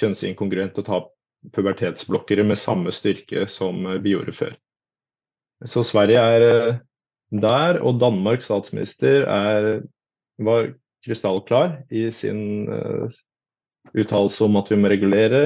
kjønnsinkongruent 0.00 0.78
å 0.80 0.86
ta 0.86 1.00
pubertetsblokkere 1.54 2.44
med 2.46 2.58
samme 2.60 2.92
styrke 2.92 3.46
som 3.50 3.86
vi 4.02 4.14
gjorde 4.14 4.34
før. 4.36 4.54
Så 5.68 5.84
Sverige 5.86 6.20
er 6.20 6.46
eh, 6.46 6.78
der, 7.30 7.80
og 7.84 8.00
Danmarks 8.00 8.48
statsminister 8.48 9.26
er, 9.28 9.70
var 10.42 10.72
krystallklar 11.06 11.78
i 11.94 12.08
sin 12.12 12.68
uh, 12.68 13.12
uttalelse 13.94 14.44
om 14.44 14.58
at 14.60 14.70
vi 14.72 14.78
må 14.80 14.90
regulere. 14.90 15.42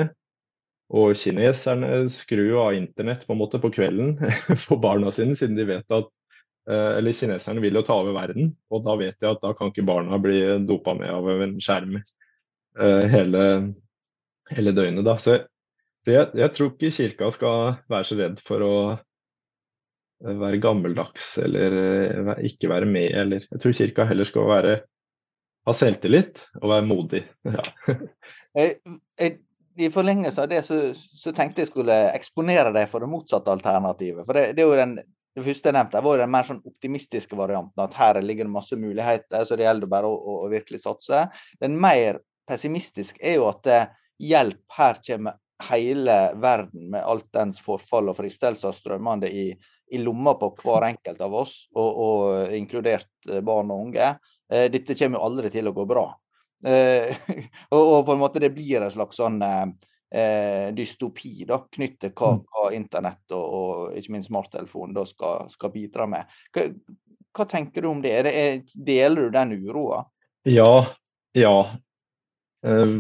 Og 0.95 1.15
kineserne 1.19 2.07
skrur 2.13 2.47
jo 2.47 2.63
av 2.63 2.79
internett 2.79 3.27
på 3.27 3.35
en 3.35 3.41
måte 3.41 3.61
på 3.61 3.71
kvelden 3.75 4.17
for 4.65 4.81
barna 4.81 5.13
sine, 5.15 5.37
siden 5.37 5.59
de 5.59 5.69
vet 5.69 5.95
at 5.95 6.09
eller 6.73 7.13
kineserne 7.13 7.61
vil 7.61 7.77
jo 7.77 7.83
ta 7.85 7.97
over 8.01 8.15
verden, 8.17 8.55
og 8.73 8.85
da 8.87 8.95
vet 8.97 9.19
jeg 9.21 9.37
at 9.37 9.43
da 9.43 9.51
kan 9.57 9.69
ikke 9.69 9.85
barna 9.85 10.17
bli 10.23 10.39
dopa 10.65 10.95
med 10.97 11.11
av 11.13 11.29
en 11.35 11.59
skjerm 11.61 11.99
uh, 11.99 13.05
hele, 13.13 13.43
hele, 14.51 14.73
døgnet. 14.77 15.05
Da. 15.05 15.19
Så 15.21 15.37
jeg, 16.09 16.31
jeg, 16.33 16.53
tror 16.57 16.73
ikke 16.73 16.93
kirka 16.95 17.31
skal 17.35 17.77
være 17.93 18.09
så 18.09 18.19
redd 18.19 18.41
for 18.45 18.65
å 18.65 18.75
eh, 18.93 20.35
være 20.41 20.61
gammeldags 20.65 21.35
eller 21.45 22.35
ikke 22.45 22.73
være 22.73 22.89
med, 22.89 23.09
eller 23.23 23.47
Jeg 23.49 23.63
tror 23.63 23.79
kirka 23.79 24.09
heller 24.09 24.29
skal 24.29 24.51
være, 24.51 24.75
ha 25.65 25.77
selvtillit 25.77 26.45
og 26.63 26.71
være 26.75 26.89
modig. 26.89 27.27
Ja. 28.55 29.33
I 29.75 29.89
forlengelse 29.91 30.39
av 30.39 30.49
det 30.49 30.61
så, 30.63 30.77
så, 30.95 31.33
tenkte 31.35 31.65
jeg 31.65 31.71
skulle 31.73 31.95
eksponere 32.15 32.71
deg 32.75 32.87
for 32.87 33.03
det 33.03 33.09
motsatte 33.11 33.51
alternativet. 33.51 34.23
For 34.23 34.37
det, 34.37 34.53
det 34.55 34.63
er 34.63 34.69
jo 34.69 34.77
den 34.79 34.93
det 35.35 35.45
første 35.47 35.71
jeg 35.71 35.77
nevnte, 35.77 36.03
var 36.07 36.21
den 36.23 36.33
mer 36.33 36.47
sånn 36.47 36.63
optimistiske 36.63 37.39
varianten. 37.39 37.83
At 37.83 37.97
her 37.99 38.21
ligger 38.23 38.47
det 38.47 38.55
masse 38.55 38.79
muligheter, 38.79 39.45
så 39.45 39.59
det 39.59 39.67
gjelder 39.67 39.91
bare 39.91 40.11
å, 40.11 40.15
å, 40.15 40.37
å 40.47 40.51
virkelig 40.53 40.85
satse. 40.85 41.25
Den 41.61 41.75
mer 41.81 42.21
pessimistiske 42.49 43.19
er 43.25 43.41
jo 43.41 43.49
at 43.51 43.67
hjelp 44.23 44.63
her 44.77 45.01
kommer 45.07 45.41
hele 45.69 46.35
verden 46.35 46.91
med 46.91 47.03
alt 47.03 47.29
dens 47.33 47.61
forfall 47.63 48.11
og 48.11 48.19
fristelser 48.19 48.75
strømmende 48.75 49.31
i, 49.31 49.49
i 49.91 50.01
lomma 50.03 50.35
på 50.39 50.51
hver 50.63 50.89
enkelt 50.91 51.21
av 51.23 51.35
oss, 51.45 51.57
og, 51.75 51.91
og 52.07 52.55
inkludert 52.57 53.11
eh, 53.31 53.43
barn 53.45 53.73
og 53.73 53.89
unge. 53.89 54.15
Eh, 54.51 54.67
dette 54.73 54.97
kommer 54.99 55.21
jo 55.21 55.27
aldri 55.29 55.53
til 55.55 55.71
å 55.71 55.75
gå 55.77 55.87
bra. 55.89 56.07
Eh, 56.67 57.15
og, 57.75 57.81
og, 57.81 57.99
på 58.07 58.17
en 58.17 58.23
måte 58.23 58.43
det 58.43 58.53
blir 58.55 58.83
en 58.83 58.95
slags 58.95 59.21
sånn 59.21 59.41
eh, 59.45 59.67
eh, 60.15 60.69
dystopi 60.75 61.45
da, 61.49 61.59
knyttet 61.71 62.15
hva, 62.15 62.35
mm. 62.37 62.45
hva 62.51 62.69
internett 62.77 63.35
og, 63.35 63.47
og, 63.59 63.97
ikke 63.99 64.15
minst 64.15 64.31
smarttelefonen 64.31 64.95
da 64.97 65.07
skal, 65.09 65.49
skal, 65.53 65.73
bidra 65.75 66.07
med. 66.11 66.37
Hva, 66.55 66.69
hva, 67.35 67.49
tenker 67.51 67.85
du 67.85 67.91
om 67.91 68.03
det? 68.05 68.15
Er, 68.31 68.61
deler 68.75 69.27
du 69.29 69.35
den 69.35 69.57
uroa? 69.65 70.05
Ja. 70.47 70.87
Ja. 71.35 71.57
Eh, 72.67 72.95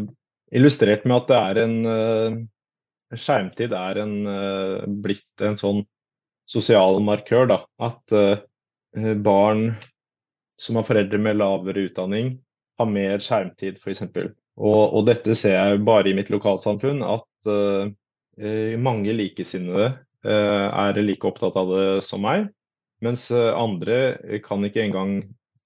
illustrert 0.55 1.07
med 1.07 1.22
at 1.22 1.31
det 1.31 1.40
er 1.42 1.62
en 1.66 1.79
eh, 1.92 2.42
Skjermtid 3.14 3.70
er 3.79 3.98
en, 4.00 4.14
uh, 4.27 4.87
blitt 5.05 5.42
en 5.44 5.55
sånn 5.55 5.85
sosial 6.50 6.96
markør. 7.05 7.44
da, 7.46 7.59
At 7.79 8.14
barn 9.22 9.61
som 10.59 10.81
har 10.81 10.87
foreldre 10.88 11.20
med 11.22 11.38
lavere 11.38 11.85
utdanning, 11.87 12.33
har 12.81 12.88
mer 12.90 13.22
skjermtid, 13.22 13.79
f.eks. 13.79 14.03
Og, 14.55 14.83
og, 14.95 15.01
dette 15.09 15.35
ser 15.38 15.57
jeg 15.57 15.85
bare 15.87 16.11
i 16.11 16.17
mitt 16.17 16.31
lokalsamfunn, 16.31 17.03
at 17.03 17.49
uh, 17.51 17.90
mange 18.79 19.14
likesinnede 19.17 19.88
uh, 20.27 20.67
er 20.71 21.01
like 21.03 21.27
opptatt 21.27 21.57
av 21.59 21.73
det 21.75 21.88
som 22.07 22.23
meg. 22.25 22.49
Mens 23.05 23.27
andre 23.35 24.38
kan 24.47 24.62
ikke 24.64 24.85
engang 24.85 25.19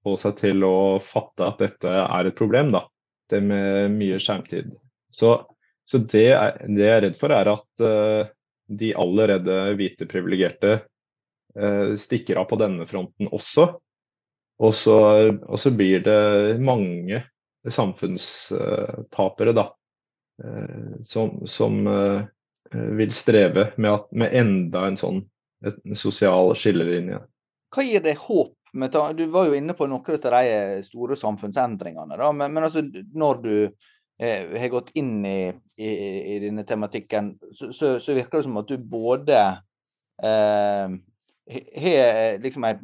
få 0.03 0.17
seg 0.19 0.39
til 0.41 0.65
å 0.67 0.99
fatte 1.05 1.45
at 1.47 1.61
dette 1.61 1.93
er 2.01 2.31
et 2.31 2.39
problem, 2.39 2.73
da. 2.75 2.87
Det 3.29 3.43
med 3.45 3.93
mye 3.93 4.17
skjermtid. 4.19 4.73
Så, 5.13 5.35
så 5.85 6.01
det, 6.09 6.31
er, 6.33 6.57
det, 6.65 6.81
jeg 6.81 6.95
er 6.95 7.05
redd 7.05 7.19
for, 7.21 7.35
er 7.37 7.53
at 7.53 7.85
uh, 7.85 8.31
de 8.69 8.95
allerede 8.97 9.59
hvite 9.79 10.09
privilegerte 10.09 10.81
stikker 11.99 12.39
av 12.39 12.45
på 12.51 12.59
denne 12.61 12.85
fronten 12.87 13.31
også. 13.35 13.65
Og 14.63 14.75
så, 14.77 14.99
og 15.33 15.59
så 15.59 15.73
blir 15.75 16.05
det 16.05 16.59
mange 16.63 17.23
samfunnstapere, 17.71 19.53
da. 19.53 19.75
Eh, 20.45 21.03
som, 21.03 21.47
som 21.47 21.87
eh, 21.87 22.23
vil 22.73 23.13
streve 23.13 23.73
med, 23.77 23.93
at, 23.93 24.13
med, 24.13 24.35
enda 24.35 24.87
en 24.87 24.97
sånn 24.97 25.25
en 25.67 25.97
sosial 25.99 26.53
skillelinje. 26.55 27.19
Hva 27.75 27.83
gir 27.83 28.05
deg 28.05 28.21
håp? 28.23 28.55
Med, 28.79 28.95
du 29.17 29.25
var 29.33 29.49
jo 29.49 29.57
inne 29.57 29.75
på 29.75 29.89
noen 29.89 30.19
av 30.29 30.35
de 30.45 30.83
store 30.87 31.17
samfunnsendringene. 31.17 32.19
Da, 32.21 32.29
men, 32.37 32.53
men 32.53 32.67
altså, 32.69 32.85
når 33.17 33.41
du 33.43 33.55
eh, 33.65 34.45
har 34.61 34.71
gått 34.71 34.93
inn 35.01 35.25
i, 35.27 35.49
i, 35.81 35.89
i 36.37 36.39
denne 36.45 36.63
tematikken, 36.69 37.33
så, 37.51 37.73
så, 37.73 37.97
så, 37.99 38.15
virker 38.15 38.39
det 38.39 38.47
som 38.47 38.61
at 38.61 38.71
du 38.71 38.77
både 38.79 39.41
eh, 40.23 40.95
har 41.83 42.39
liksom 42.45 42.69
ei 42.69 42.77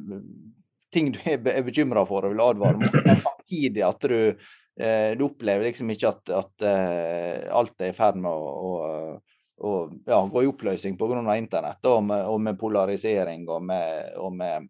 ting 0.94 1.10
du 1.14 1.18
er 1.26 1.62
bekymra 1.66 2.04
for 2.06 2.26
og 2.26 2.34
vil 2.34 2.42
advare 2.42 2.78
mot, 2.80 3.00
men 3.04 3.22
samtidig 3.22 3.82
at 3.82 4.04
du 4.08 4.18
Eh, 4.18 4.40
du 4.74 5.22
opplever 5.22 5.68
liksom 5.68 5.92
ikke 5.94 6.08
at, 6.10 6.30
at 6.34 6.64
uh, 6.66 7.56
alt 7.60 7.82
er 7.84 7.92
i 7.92 7.94
ferd 7.94 8.16
med 8.18 8.30
å, 8.32 8.48
å, 8.58 9.34
å 9.56 9.74
ja, 10.06 10.20
gå 10.26 10.42
i 10.42 10.48
oppløsning 10.50 10.96
pga. 10.98 11.36
internett, 11.36 11.84
og 11.86 12.02
med, 12.04 12.26
og 12.26 12.40
med, 12.40 12.58
polarisering 12.58 13.46
og 13.48 13.62
med, 13.62 14.16
og 14.18 14.32
med 14.34 14.68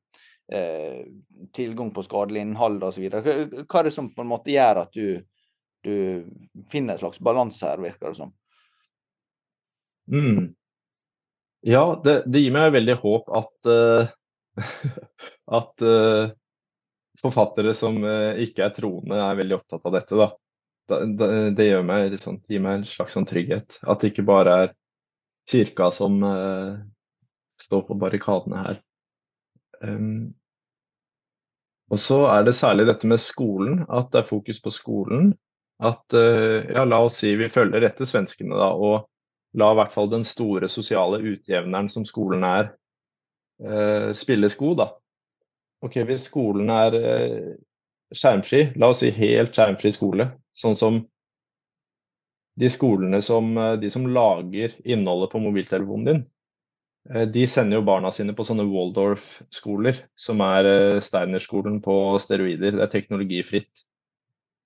eh, 0.52 1.04
tilgang 1.52 1.90
på 1.94 2.02
skadelig 2.02 2.44
innhold 2.44 2.82
osv. 2.84 3.08
Hva, 3.08 3.78
er 3.80 3.88
det 3.88 3.94
som 3.94 4.12
på 4.14 4.22
en 4.22 4.30
måte 4.30 4.52
gjør 4.52 4.84
at 4.84 4.92
du, 4.92 5.24
du 5.84 5.94
finner 6.70 6.94
en 6.94 7.00
slags 7.00 7.20
balanse 7.20 7.66
her, 7.66 7.80
virker 7.82 8.12
det 8.12 8.20
som? 8.20 8.34
Mm. 10.12 10.52
Ja, 11.64 12.00
det, 12.04 12.24
det, 12.28 12.44
gir 12.44 12.52
meg 12.52 12.74
veldig 12.74 12.98
håp 13.00 13.30
at 13.32 13.70
uh, 13.72 14.12
at 15.58 15.86
forfattere 17.24 17.74
som 17.78 17.98
eh, 18.04 18.44
ikke 18.44 18.66
er 18.66 18.74
troende, 18.76 19.18
er 19.18 19.38
veldig 19.40 19.58
opptatt 19.58 19.88
av 19.88 19.96
dette. 19.96 20.20
Da. 20.20 20.30
Det 21.56 21.66
gjør 21.68 21.84
meg, 21.88 22.16
sånn, 22.20 22.40
gir 22.50 22.62
meg 22.64 22.80
en 22.80 22.88
slags 22.88 23.16
sånn 23.16 23.28
trygghet. 23.28 23.78
At 23.88 24.02
det 24.02 24.12
ikke 24.12 24.26
bare 24.28 24.56
er 24.64 24.74
kirka 25.48 25.90
som 25.92 26.18
uh, 26.24 26.76
står 27.64 27.86
på 27.88 27.96
barrikadene 28.00 28.64
her. 28.66 28.80
Um, 29.84 30.34
og 31.92 32.00
så 32.00 32.22
er 32.32 32.46
det 32.46 32.56
særlig 32.56 32.86
dette 32.88 33.08
med 33.08 33.20
skolen, 33.20 33.82
at 33.88 34.10
det 34.12 34.22
er 34.22 34.28
fokus 34.28 34.60
på 34.64 34.72
skolen. 34.72 35.32
At 35.84 36.16
uh, 36.16 36.64
ja, 36.68 36.84
la 36.84 37.02
oss 37.04 37.20
si 37.20 37.34
vi 37.40 37.50
følger 37.52 37.84
etter 37.88 38.08
svenskene, 38.08 38.56
da, 38.56 38.70
og 38.72 39.08
la 39.58 39.70
i 39.72 39.78
hvert 39.78 39.94
fall 39.94 40.10
den 40.12 40.24
store 40.26 40.68
sosiale 40.72 41.20
utjevneren 41.22 41.90
som 41.92 42.06
skolen 42.08 42.44
er, 42.48 42.72
uh, 43.64 44.12
spilles 44.16 44.56
god, 44.60 44.80
da. 44.80 44.88
Ok, 45.84 45.98
Hvis 46.08 46.28
skolen 46.30 46.70
er 46.72 46.94
eh, 46.96 47.56
skjermfri, 48.16 48.70
la 48.80 48.88
oss 48.92 49.02
si 49.02 49.10
helt 49.12 49.52
skjermfri 49.56 49.92
skole, 49.92 50.30
sånn 50.56 50.78
som 50.80 51.00
de 52.60 52.70
skolene 52.72 53.20
som, 53.24 53.50
eh, 53.58 53.74
de 53.82 53.90
som 53.92 54.06
lager 54.08 54.72
innholdet 54.80 55.32
på 55.34 55.42
mobiltelefonen 55.44 56.06
din, 56.08 56.22
eh, 57.10 57.26
de 57.28 57.44
sender 57.50 57.80
jo 57.80 57.88
barna 57.88 58.12
sine 58.14 58.32
på 58.32 58.46
sånne 58.48 58.64
Waldorf-skoler, 58.70 59.98
som 60.16 60.40
er 60.46 61.02
Steiner-skolen 61.04 61.82
på 61.84 61.96
steroider. 62.22 62.78
Det 62.78 62.86
er 62.86 62.92
teknologifritt. 62.94 63.84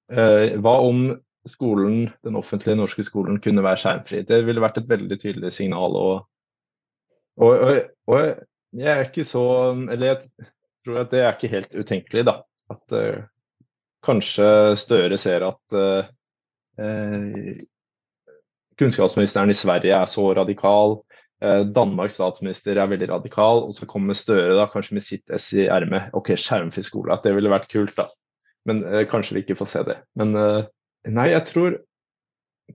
Hva 0.09 0.73
om 0.81 1.01
skolen, 1.45 2.07
den 2.25 2.39
offentlige 2.39 2.79
norske 2.79 3.05
skolen 3.05 3.43
kunne 3.45 3.61
være 3.61 3.83
skjermfri? 3.83 4.23
Det 4.25 4.39
ville 4.47 4.63
vært 4.63 4.79
et 4.81 4.89
veldig 4.89 5.19
tydelig 5.21 5.51
signal. 5.53 5.99
Og, 6.01 6.23
og, 7.37 7.67
og, 7.67 7.83
og 8.09 8.79
jeg 8.79 8.89
er 8.89 9.05
ikke 9.05 9.27
så 9.29 9.43
Eller 9.93 10.07
jeg 10.07 10.49
tror 10.89 11.03
at 11.05 11.13
det 11.13 11.21
er 11.23 11.35
ikke 11.37 11.53
helt 11.53 11.75
utenkelig, 11.77 12.25
da. 12.29 12.39
At 12.73 12.97
uh, 12.97 13.27
kanskje 14.05 14.49
Støre 14.81 15.19
ser 15.21 15.45
at 15.47 15.77
uh, 15.77 16.09
kunnskapsministeren 18.79 19.53
i 19.53 19.59
Sverige 19.59 19.95
er 19.95 20.09
så 20.11 20.31
radikal. 20.39 21.01
Danmarks 21.75 22.17
statsminister 22.19 22.79
er 22.79 22.89
veldig 22.91 23.09
radikal, 23.13 23.61
og 23.67 23.75
så 23.75 23.87
kommer 23.87 24.17
Støre 24.19 24.57
da 24.59 24.65
kanskje 24.71 24.97
med 24.99 25.05
sitt 25.07 25.35
ess 25.35 25.53
i 25.55 25.69
ermet. 25.71 26.09
OK, 26.19 26.33
skjermfri 26.39 26.83
skole. 26.87 27.13
At 27.15 27.27
det 27.27 27.35
ville 27.37 27.53
vært 27.53 27.71
kult, 27.71 27.95
da. 27.99 28.09
Men 28.69 28.85
eh, 28.85 29.07
kanskje 29.09 29.37
vi 29.37 29.45
ikke 29.45 29.59
får 29.59 29.71
se 29.73 29.85
det. 29.89 29.99
Men 30.19 30.35
eh, 30.37 30.65
nei, 31.15 31.31
jeg 31.33 31.45
tror 31.49 31.79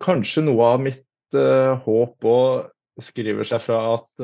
kanskje 0.02 0.46
noe 0.48 0.72
av 0.74 0.82
mitt 0.82 1.38
eh, 1.38 1.74
håp 1.86 2.30
òg 2.30 3.04
skriver 3.04 3.48
seg 3.48 3.62
fra 3.64 3.78
at 3.96 4.24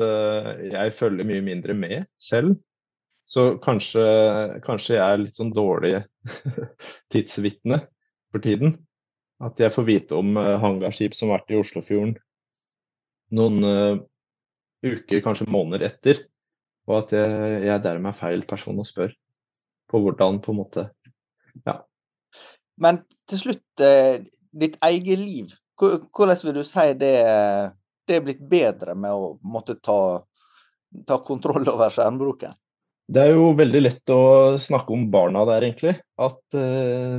jeg 0.62 0.92
følger 0.94 1.26
mye 1.26 1.42
mindre 1.42 1.74
med 1.74 2.04
selv. 2.22 2.52
Så 3.30 3.46
kanskje, 3.62 4.02
kanskje 4.64 4.96
jeg 4.96 5.04
er 5.06 5.20
litt 5.22 5.36
sånn 5.38 5.52
dårlig 5.54 6.00
tidsvitne 7.14 7.84
for 8.32 8.42
tiden. 8.42 8.74
At 9.40 9.60
jeg 9.62 9.72
får 9.72 9.86
vite 9.86 10.18
om 10.18 10.34
uh, 10.36 10.58
hangarskip 10.60 11.14
som 11.16 11.30
har 11.30 11.40
vært 11.40 11.54
i 11.54 11.60
Oslofjorden 11.60 12.18
noen 13.36 13.62
uh, 13.62 14.00
uker, 14.82 15.22
kanskje 15.24 15.48
måneder 15.50 15.86
etter. 15.90 16.24
Og 16.90 17.04
at 17.04 17.14
jeg, 17.14 17.60
jeg 17.68 17.84
dermed 17.84 18.12
er 18.12 18.18
feil 18.18 18.42
person 18.48 18.80
å 18.80 18.86
spørre 18.86 19.14
på 19.90 20.00
hvordan, 20.02 20.40
på 20.42 20.52
en 20.52 20.58
måte. 20.58 20.86
Ja. 21.66 21.80
Men 22.80 23.02
til 23.28 23.40
slutt, 23.40 23.82
eh, 23.82 24.22
ditt 24.54 24.76
eget 24.86 25.18
liv. 25.18 25.54
Hvordan 25.80 26.38
vil 26.44 26.60
du 26.60 26.62
si 26.66 26.86
det, 27.00 27.14
det 28.06 28.16
er 28.16 28.24
blitt 28.24 28.42
bedre 28.50 28.94
med 28.94 29.10
å 29.10 29.32
måtte 29.42 29.76
ta, 29.82 30.22
ta 31.06 31.18
kontroll 31.26 31.66
over 31.72 31.90
skjermbruken? 31.92 32.54
Det 33.10 33.22
er 33.22 33.32
jo 33.34 33.50
veldig 33.58 33.80
lett 33.82 34.12
å 34.14 34.22
snakke 34.62 34.94
om 34.94 35.08
barna 35.10 35.42
der, 35.48 35.66
egentlig. 35.66 35.96
At 36.20 36.38
uh, 36.54 37.18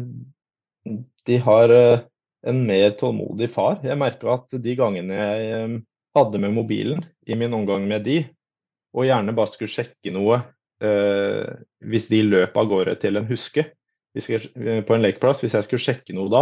de 1.27 1.39
har 1.43 1.73
uh, 1.75 2.03
en 2.47 2.61
mer 2.67 2.95
tålmodig 2.99 3.49
far. 3.51 3.81
Jeg 3.83 3.99
merka 3.99 4.37
at 4.37 4.61
de 4.63 4.77
gangene 4.79 5.17
jeg 5.19 5.65
um, 5.65 5.75
hadde 6.15 6.41
med 6.43 6.55
mobilen 6.55 7.03
i 7.27 7.35
min 7.39 7.53
omgang 7.55 7.89
med 7.91 8.07
de, 8.07 8.23
og 8.95 9.07
gjerne 9.07 9.35
bare 9.35 9.51
skulle 9.51 9.71
sjekke 9.71 10.15
noe 10.15 10.41
uh, 10.41 11.51
hvis 11.91 12.09
de 12.11 12.23
løp 12.23 12.55
av 12.59 12.71
gårde 12.71 12.97
til 13.03 13.19
en 13.19 13.29
huske 13.29 13.67
jeg, 14.15 14.49
på 14.83 14.95
en 14.95 15.05
lekeplass, 15.05 15.39
hvis 15.39 15.53
jeg 15.55 15.63
skulle 15.63 15.83
sjekke 15.83 16.15
noe 16.15 16.27
da, 16.31 16.41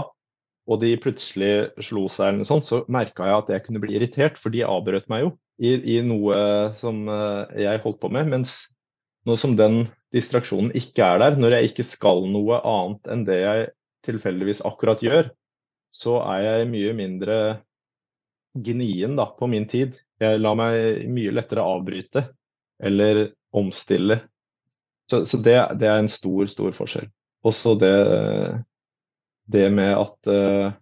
og 0.70 0.80
de 0.82 0.96
plutselig 1.02 1.70
slo 1.86 2.08
seg, 2.10 2.32
eller 2.32 2.40
noe 2.42 2.50
sånt, 2.50 2.66
så 2.66 2.80
merka 2.90 3.28
jeg 3.28 3.44
at 3.44 3.52
jeg 3.54 3.66
kunne 3.66 3.82
bli 3.84 3.94
irritert, 3.98 4.40
for 4.42 4.54
de 4.54 4.64
avbrøt 4.66 5.06
meg 5.10 5.28
jo 5.28 5.30
i, 5.62 5.76
i 5.78 6.00
noe 6.02 6.40
som 6.82 7.04
jeg 7.54 7.84
holdt 7.84 8.00
på 8.02 8.10
med. 8.14 8.26
mens 8.34 8.56
nå 9.30 9.38
som 9.40 9.56
den 9.58 9.84
distraksjonen 10.16 10.74
ikke 10.78 11.06
er 11.06 11.22
der, 11.22 11.38
når 11.40 11.58
jeg 11.58 11.72
ikke 11.72 11.86
skal 11.88 12.26
noe 12.32 12.60
annet 12.66 13.12
enn 13.14 13.26
det 13.28 13.40
jeg 13.44 13.68
tilfeldigvis 14.08 14.64
akkurat 14.66 15.04
gjør, 15.06 15.30
så 15.94 16.20
er 16.34 16.46
jeg 16.46 16.70
mye 16.72 16.94
mindre 16.98 17.38
gnien 18.58 19.16
da, 19.18 19.28
på 19.38 19.50
min 19.50 19.68
tid. 19.70 19.98
Jeg 20.20 20.42
lar 20.42 20.58
meg 20.60 21.06
mye 21.12 21.34
lettere 21.34 21.66
avbryte 21.66 22.26
eller 22.84 23.30
omstille. 23.56 24.20
Så, 25.10 25.24
så 25.26 25.40
det, 25.42 25.56
det, 25.82 25.90
er 25.90 26.02
en 26.02 26.12
stor, 26.12 26.46
stor 26.50 26.76
forskjell. 26.78 27.10
Også 27.46 27.74
det, 27.82 27.96
det 29.50 29.66
med 29.74 29.94
at 29.96 30.30
uh, 30.30 30.74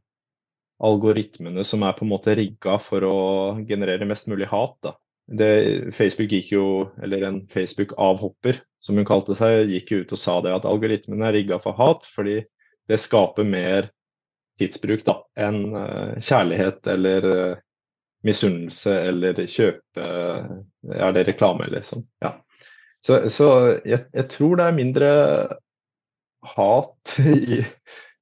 algoritmene 0.84 1.64
som 1.68 1.86
er 1.88 1.96
på 1.98 2.06
en 2.06 2.12
måte 2.12 2.36
rigga 2.38 2.78
for 2.84 3.06
å 3.08 3.20
generere 3.68 4.08
mest 4.10 4.28
mulig 4.32 4.50
hat, 4.52 4.76
da, 4.84 4.98
det, 5.28 5.94
Facebook 5.96 6.32
gikk 6.32 6.52
jo, 6.54 6.66
eller 7.04 7.26
en 7.28 7.42
Facebook-avhopper, 7.52 8.62
som 8.80 8.96
hun 8.96 9.08
kalte 9.08 9.36
seg, 9.36 9.68
gikk 9.74 9.92
jo 9.92 10.02
ut 10.04 10.14
og 10.16 10.22
sa 10.22 10.40
det 10.46 10.56
at 10.56 10.68
algoritmen 10.70 11.26
er 11.26 11.36
rigga 11.36 11.60
for 11.60 11.76
hat, 11.76 12.08
fordi 12.08 12.40
det 12.88 13.00
skaper 13.04 13.48
mer 13.48 13.90
tidsbruk 14.58 15.04
da, 15.06 15.20
enn 15.38 15.64
uh, 15.76 16.16
kjærlighet 16.24 16.88
eller 16.90 17.28
uh, 17.28 17.60
misunnelse 18.26 18.94
eller 19.10 19.44
kjøpe 19.46 20.08
det 20.88 21.22
er 21.22 21.28
reklame, 21.28 21.68
liksom. 21.72 22.06
Ja. 22.24 22.38
Så, 23.04 23.28
så 23.30 23.50
jeg, 23.86 24.08
jeg, 24.14 24.26
tror 24.34 24.58
det 24.58 24.66
er 24.66 24.78
mindre 24.78 25.10
hat 26.56 27.18
i, 27.36 27.62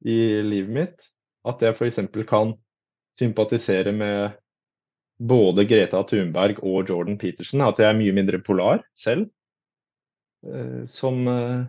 i 0.06 0.18
livet 0.46 0.74
mitt. 0.76 1.08
At 1.46 1.62
jeg 1.62 1.78
f.eks. 1.78 2.02
kan 2.28 2.56
sympatisere 3.20 3.94
med 3.96 4.36
både 5.18 5.66
Greta 5.70 6.04
Thunberg 6.04 6.60
og 6.64 6.90
Jordan 6.90 7.18
Peterson, 7.18 7.64
at 7.66 7.80
jeg 7.80 7.90
er 7.90 7.98
mye 7.98 8.16
mindre 8.16 8.42
polar 8.44 8.84
selv. 8.98 9.30
Eh, 10.46 10.86
som 10.92 11.28
eh, 11.28 11.62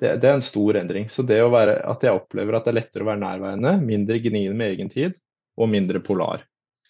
det, 0.00 0.16
det, 0.20 0.28
er 0.28 0.34
en 0.34 0.44
stor 0.44 0.76
endring. 0.76 1.08
Så 1.10 1.24
det 1.26 1.40
å 1.42 1.52
være, 1.52 1.78
at 1.88 2.04
jeg 2.04 2.16
opplever 2.16 2.58
at 2.58 2.66
det 2.66 2.74
er 2.74 2.80
lettere 2.80 3.06
å 3.06 3.10
være 3.10 3.22
nærværende, 3.22 3.76
mindre 3.84 4.20
gniende 4.22 4.58
med 4.58 4.76
egen 4.76 4.92
tid 4.92 5.16
og 5.56 5.72
mindre 5.72 6.02
polar. 6.04 6.44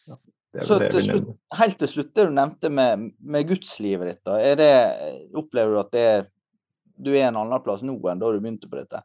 Ja, 0.06 0.18
så 0.64 0.80
til 0.82 1.04
slutt, 1.04 1.34
helt 1.58 1.78
til 1.78 1.92
slutt, 1.92 2.14
det 2.16 2.24
du 2.26 2.32
nevnte 2.34 2.70
med, 2.72 3.10
med 3.20 3.50
gudslivet 3.50 4.10
ditt, 4.10 4.22
da, 4.26 4.38
det, 4.58 4.70
opplever 5.36 5.74
du 5.74 5.80
at 5.82 5.92
det, 5.94 6.06
du 6.96 7.12
er 7.14 7.28
en 7.28 7.42
annen 7.42 7.62
plass 7.62 7.84
nå 7.86 7.98
enn 8.10 8.22
da 8.22 8.32
du 8.32 8.40
begynte 8.40 8.70
på 8.70 8.80
dette? 8.80 9.04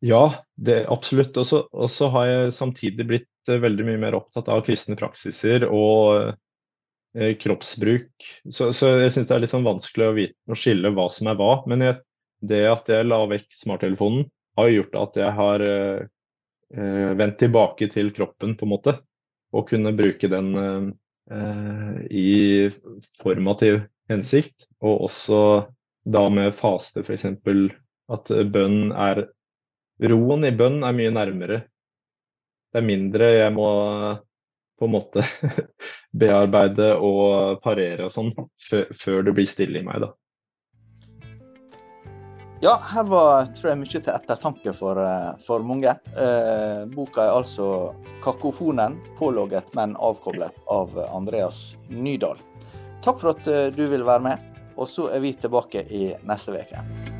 Ja, 0.00 0.44
det, 0.56 0.86
absolutt. 0.88 1.36
Og 1.36 1.90
så 1.92 2.08
har 2.14 2.28
jeg 2.28 2.54
samtidig 2.56 3.04
blitt 3.08 3.50
eh, 3.52 3.60
veldig 3.60 3.84
mye 3.84 4.00
mer 4.00 4.16
opptatt 4.16 4.48
av 4.48 4.62
kristne 4.64 4.96
praksiser 4.96 5.66
og 5.68 6.30
eh, 7.16 7.34
kroppsbruk. 7.40 8.08
Så, 8.48 8.70
så 8.76 8.94
jeg 9.02 9.12
syns 9.12 9.28
det 9.28 9.36
er 9.36 9.42
litt 9.44 9.52
sånn 9.52 9.66
vanskelig 9.66 10.06
å, 10.08 10.14
vite, 10.16 10.36
å, 10.48 10.56
skille 10.56 10.92
hva 10.96 11.10
som 11.12 11.28
er 11.28 11.36
hva. 11.40 11.50
Men 11.68 11.84
jeg, 11.84 11.98
det 12.48 12.62
at 12.70 12.88
jeg 12.88 13.08
la 13.10 13.20
vekk 13.28 13.50
smarttelefonen, 13.58 14.24
har 14.58 14.72
gjort 14.72 14.96
at 14.98 15.18
jeg 15.20 15.34
har 15.36 15.64
eh, 15.64 16.00
eh, 16.76 17.10
vendt 17.20 17.38
tilbake 17.42 17.90
til 17.92 18.08
kroppen, 18.16 18.56
på 18.56 18.66
en 18.66 18.72
måte. 18.72 18.96
Og 19.52 19.68
kunne 19.68 19.92
bruke 19.98 20.30
den 20.32 20.54
eh, 20.56 22.00
i 22.08 22.70
formativ 23.20 23.82
hensikt. 24.08 24.64
Og 24.80 25.10
også 25.10 25.42
da 26.08 26.24
med 26.32 26.56
faste, 26.56 27.04
f.eks. 27.04 27.28
At 28.10 28.32
bønn 28.50 28.94
er 28.96 29.26
roen 30.08 30.46
i 30.48 30.54
bønn 30.56 30.82
er 30.86 30.96
mye 30.96 31.12
nærmere. 31.12 31.60
Det 32.70 32.80
er 32.80 32.86
mindre 32.86 33.32
jeg 33.34 33.52
må 33.54 33.68
på 34.80 34.88
en 34.88 34.94
måte 34.94 35.24
bearbeide 36.20 36.94
og 36.96 37.60
parere 37.64 38.06
og 38.06 38.14
sånn 38.14 38.32
før 38.96 39.26
det 39.26 39.36
blir 39.36 39.48
stille 39.50 39.82
i 39.82 39.84
meg, 39.84 40.06
da. 40.06 40.14
Ja, 42.60 42.74
her 42.92 43.06
var 43.08 43.46
tror 43.56 43.70
jeg, 43.70 43.80
mye 43.80 43.88
til 44.04 44.12
ettertanke 44.12 44.74
for, 44.76 45.00
eh, 45.00 45.30
for 45.40 45.64
mange. 45.64 45.94
Eh, 46.12 46.84
boka 46.92 47.24
er 47.24 47.38
altså 47.38 47.94
'Kakofonen 48.20 48.98
pålogget, 49.16 49.74
men 49.74 49.96
avkoblet' 49.96 50.60
av 50.68 50.92
Andreas 51.08 51.76
Nydal. 51.88 52.36
Takk 53.00 53.18
for 53.20 53.30
at 53.30 53.48
eh, 53.48 53.70
du 53.72 53.88
vil 53.88 54.04
være 54.04 54.20
med, 54.20 54.44
og 54.76 54.88
så 54.88 55.08
er 55.08 55.20
vi 55.20 55.32
tilbake 55.32 55.86
i 55.88 56.12
neste 56.20 56.52
uke. 56.52 57.19